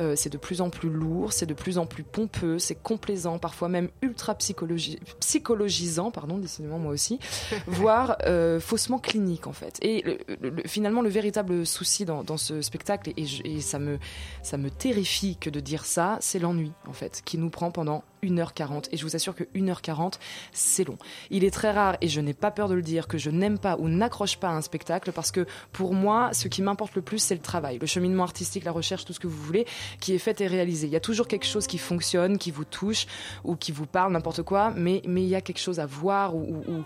[0.00, 3.38] euh, c'est de plus en plus lourd, c'est de plus en plus pompeux, c'est complaisant,
[3.38, 7.18] parfois même ultra psychologi- psychologisant, pardon, décidément moi aussi,
[7.66, 8.60] voire euh,
[8.98, 9.78] clinique en fait.
[9.82, 13.98] Et le- le- le- finalement, le véritable souci dans, ce spectacle, et, et ça, me,
[14.42, 18.04] ça me terrifie que de dire ça, c'est l'ennui en fait, qui nous prend pendant
[18.26, 18.86] 1h40.
[18.92, 20.14] Et je vous assure que 1h40,
[20.52, 20.96] c'est long.
[21.30, 23.58] Il est très rare, et je n'ai pas peur de le dire, que je n'aime
[23.58, 27.02] pas ou n'accroche pas à un spectacle, parce que pour moi, ce qui m'importe le
[27.02, 29.66] plus, c'est le travail, le cheminement artistique, la recherche, tout ce que vous voulez,
[30.00, 30.86] qui est fait et réalisé.
[30.86, 33.06] Il y a toujours quelque chose qui fonctionne, qui vous touche,
[33.44, 36.36] ou qui vous parle, n'importe quoi, mais, mais il y a quelque chose à voir,
[36.36, 36.84] ou, ou- ou-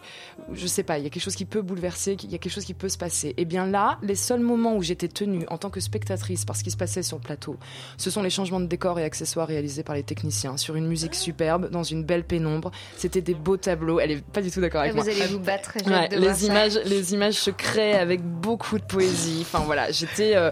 [0.54, 2.52] je sais pas, il y a quelque chose qui peut bouleverser, il y a quelque
[2.52, 3.34] chose qui peut se passer.
[3.36, 6.64] Et bien là, les seuls moments où j'étais tenue en tant que spectatrice par ce
[6.64, 7.56] qui se passait sur le plateau,
[7.98, 11.14] ce sont les changements de décors et accessoires réalisés par les techniciens sur une musique
[11.26, 12.70] superbe, dans une belle pénombre.
[12.96, 14.00] C'était des beaux tableaux.
[14.00, 15.06] Elle est pas du tout d'accord avec Vous moi.
[15.10, 15.72] allez vous battre.
[15.86, 16.46] Ouais, les ça.
[16.46, 19.40] images, les images se créent avec beaucoup de poésie.
[19.42, 20.36] Enfin voilà, j'étais.
[20.36, 20.50] euh,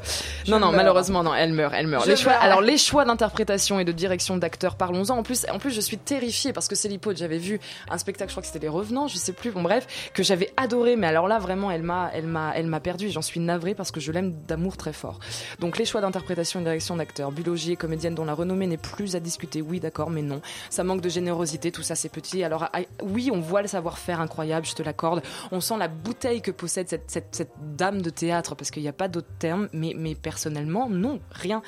[0.49, 0.77] Non non, meurs.
[0.77, 2.05] malheureusement non, elle meurt, elle meurt.
[2.05, 2.43] Je Les choix, meurs.
[2.43, 5.19] alors les choix d'interprétation et de direction d'acteurs, parlons-en.
[5.19, 7.21] En plus, en plus, je suis terrifiée parce que c'est l'hypothèse.
[7.21, 7.61] J'avais vu
[7.91, 9.51] un spectacle, je crois que c'était Les Revenants, je sais plus.
[9.53, 12.81] Bon bref, que j'avais adoré, mais alors là vraiment, elle m'a, elle m'a, elle m'a
[12.81, 13.11] perdu.
[13.11, 15.21] J'en suis navrée parce que je l'aime d'amour très fort.
[15.61, 19.15] Donc les choix d'interprétation et de direction d'acteurs, Bulogier, comédienne dont la renommée n'est plus
[19.17, 19.63] à discuter.
[19.63, 20.41] Oui, d'accord, mais non.
[20.71, 22.45] Ça manque de générosité, tout ça c'est petit.
[22.45, 25.23] Alors ah, oui, on voit le savoir-faire incroyable, je te l'accorde.
[25.53, 28.93] On sent la bouteille que possède cette, cette, dame de théâtre, parce qu'il n'y a
[28.93, 29.69] pas d'autre terme.
[29.73, 31.63] Mais, mais personnellement, non, rien,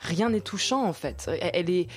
[0.00, 1.30] rien n'est touchant en fait.
[1.40, 1.88] Elle est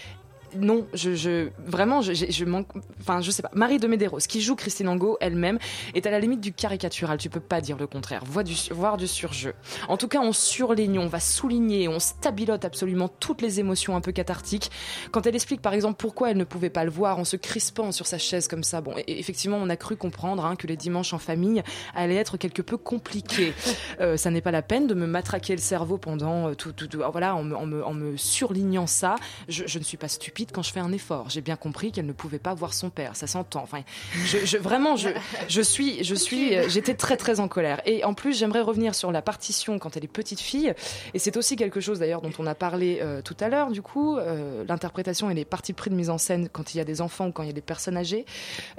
[0.60, 2.68] non, je, je vraiment, je, je, manque.
[3.01, 3.51] Enfin, je sais pas.
[3.53, 5.60] Marie de Medeiros, qui joue Christine Angot elle-même,
[5.93, 7.18] est à la limite du caricatural.
[7.18, 8.24] Tu peux pas dire le contraire.
[8.26, 9.53] Voire du, voire du surjeu.
[9.88, 14.01] En tout cas, on surligne, on va souligner, on stabilote absolument toutes les émotions un
[14.01, 14.72] peu cathartiques.
[15.12, 17.91] Quand elle explique, par exemple, pourquoi elle ne pouvait pas le voir en se crispant
[17.91, 18.82] sur sa chaise comme ça.
[18.82, 21.64] Bon, effectivement, on a cru comprendre hein, que les dimanches en famille
[21.95, 23.53] allaient être quelque peu compliqués.
[24.01, 26.88] Euh, ça n'est pas la peine de me matraquer le cerveau pendant euh, tout, tout,
[26.88, 29.16] tout- voilà, en me, en me- en me surlignant ça.
[29.47, 31.30] Je, je ne suis pas stupide quand je fais un effort.
[31.30, 33.16] J'ai bien compris qu'elle ne pouvait pas voir son père.
[33.16, 33.62] Ça s'entend.
[33.64, 33.82] Enfin,
[34.26, 35.10] je, je- vraiment, je,
[35.48, 37.82] je suis, je suis, euh, j'étais très très en colère.
[37.86, 40.74] Et en plus, j'aimerais revenir sur la partition quand elle est petite fille.
[41.14, 43.72] Et c'est aussi quelque chose d'ailleurs dont on a parlé euh, tout à l'heure.
[43.72, 46.82] Du coup, euh, l'interprétation et les parties pris de mise en scène quand il y
[46.82, 48.26] a des enfants ou quand il y a des personnes âgées.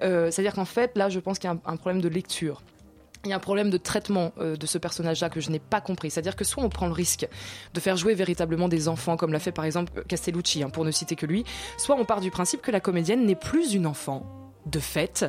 [0.02, 2.62] Euh, C'est-à-dire qu'en fait, là, je pense qu'il y a un- un problème de lecture.
[3.24, 5.80] Il y a un problème de traitement euh, de ce personnage-là que je n'ai pas
[5.80, 6.10] compris.
[6.10, 7.28] C'est-à-dire que soit on prend le risque
[7.74, 10.90] de faire jouer véritablement des enfants, comme l'a fait par exemple Castellucci, hein, pour ne
[10.90, 11.44] citer que lui,
[11.78, 15.24] soit on part du principe que la comédienne n'est plus une enfant de fait,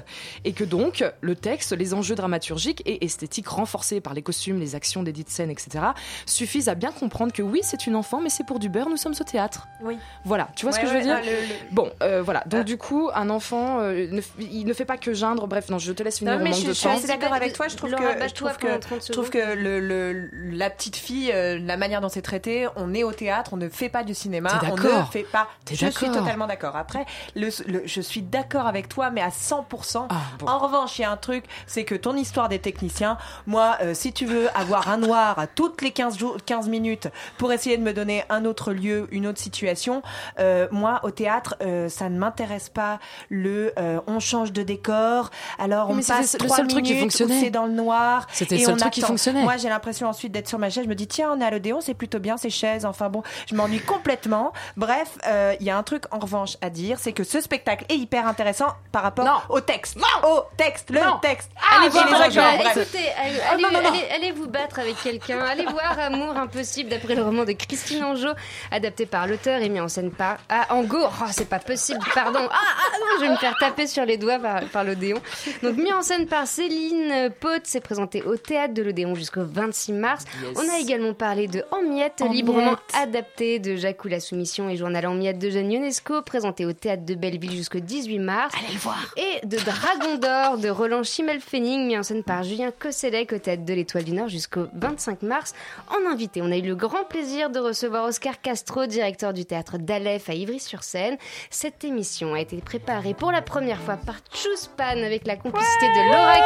[0.45, 4.75] et que donc le texte, les enjeux dramaturgiques et esthétiques renforcés par les costumes, les
[4.75, 5.85] actions des dites scènes, etc.,
[6.25, 8.97] suffisent à bien comprendre que oui, c'est une enfant, mais c'est pour du beurre, nous
[8.97, 9.67] sommes au théâtre.
[9.81, 9.97] Oui.
[10.25, 12.21] Voilà, tu vois ce Ouais, que je veux ouais, dire non, le- le- Bon, euh,
[12.23, 12.43] voilà.
[12.47, 15.47] Donc du coup, un enfant, euh, ne f- il ne fait pas que geindre.
[15.47, 16.33] Bref, non, je te laisse finir.
[16.33, 17.67] Non, on mais manque je, de je suis d'accord avec toi.
[17.67, 20.69] Je trouve Laura, que, je trouve que, pendant 30 je trouve que le, le- la
[20.69, 23.89] petite fille, euh, la manière dont c'est traité, on est au théâtre, on ne fait
[23.89, 25.47] pas du cinéma, on ne fait pas.
[25.69, 26.75] Je suis totalement d'accord.
[26.75, 30.05] Après, le, le- je suis d'accord avec toi, mais à 100%.
[30.09, 30.47] Ah, bon.
[30.47, 33.93] En revanche, il y a un truc, c'est que ton histoire des techniciens, moi, euh,
[33.93, 37.77] si tu veux avoir un noir à toutes les 15, jours, 15 minutes pour essayer
[37.77, 40.01] de me donner un autre lieu, une autre situation,
[40.39, 42.99] euh, moi, au théâtre, euh, ça ne m'intéresse pas
[43.29, 43.73] le
[44.07, 47.49] on change de décor, alors on Mais passe le trois seul truc qui minutes c'est
[47.49, 48.27] dans le noir.
[48.31, 49.43] C'était le seul on truc qui fonctionnait.
[49.43, 51.51] Moi, j'ai l'impression ensuite d'être sur ma chaise, je me dis, tiens, on est à
[51.51, 54.53] l'Odéon, c'est plutôt bien ces chaises, enfin bon, je m'ennuie complètement.
[54.77, 55.17] Bref,
[55.59, 58.27] il y a un truc en revanche à dire, c'est que ce spectacle est hyper
[58.27, 59.37] intéressant par rapport Non.
[59.49, 59.97] au texte.
[60.23, 61.17] Au texte, le Non.
[61.21, 61.51] texte.
[61.57, 62.27] Ah, allez j'ai voir les d'accord.
[62.27, 62.39] enjeux.
[62.41, 62.77] Bah, bref.
[62.77, 63.89] écoutez, allez, allez- non, non, non.
[63.89, 65.39] allez- allez vous battre avec quelqu'un.
[65.39, 68.33] Allez voir Amour impossible d'après le roman de Christine Angot,
[68.71, 70.97] adapté par l'auteur et mis en scène par ah, Angot.
[71.05, 72.47] Oh, c'est pas possible, pardon.
[72.51, 75.19] Ah, ah, non, je vais me faire taper sur les doigts par, par l'Odéon.
[75.63, 79.93] Donc mis en scène par Céline Pote, c'est présenté au théâtre de l'Odéon jusqu'au 26
[79.93, 80.25] mars.
[80.55, 82.79] On a également parlé de En miettes, En librement miettes.
[83.01, 86.73] adapté de Jacques ou la Soumission et journal En miettes de Jeanne Ionesco, présenté au
[86.73, 88.53] théâtre de Belleville jusqu'au 18 mars.
[88.57, 89.06] Allez le voir.
[89.15, 93.65] Et de Dragon d'Or de Roland Schimmelfenning, mis en scène par Julien Kosselec au théâtre
[93.65, 95.53] de l'Étoile du Nord jusqu'au 25 mars.
[95.89, 99.77] En invité, on a eu le grand plaisir de recevoir Oscar Castro, directeur du théâtre
[99.77, 101.17] d'Aleph à Ivry-sur-Seine.
[101.49, 106.11] Cette émission a été préparée pour la première fois par Chouspan avec la complicité de
[106.11, 106.37] Laura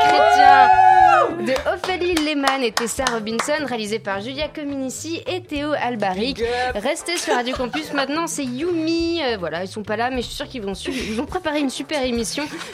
[1.38, 6.42] Chrétien, de Ophélie Lehmann et Tessa Robinson, réalisée par Julia Cominici et Théo Albaric.
[6.76, 7.94] Restez sur Radio Campus.
[7.94, 9.22] Maintenant, c'est Yumi.
[9.24, 10.98] Euh, voilà, ils sont pas là, mais je suis sûre qu'ils vont suivre.
[11.10, 12.04] Ils ont préparé une super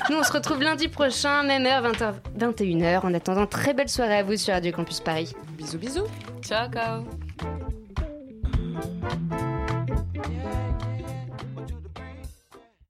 [0.10, 1.84] nous, on se retrouve lundi prochain, même heure,
[2.38, 3.06] 21h.
[3.06, 5.34] En attendant, très belle soirée à vous sur Radio Campus Paris.
[5.58, 6.08] Bisous, bisous.
[6.42, 7.04] Ciao, ciao.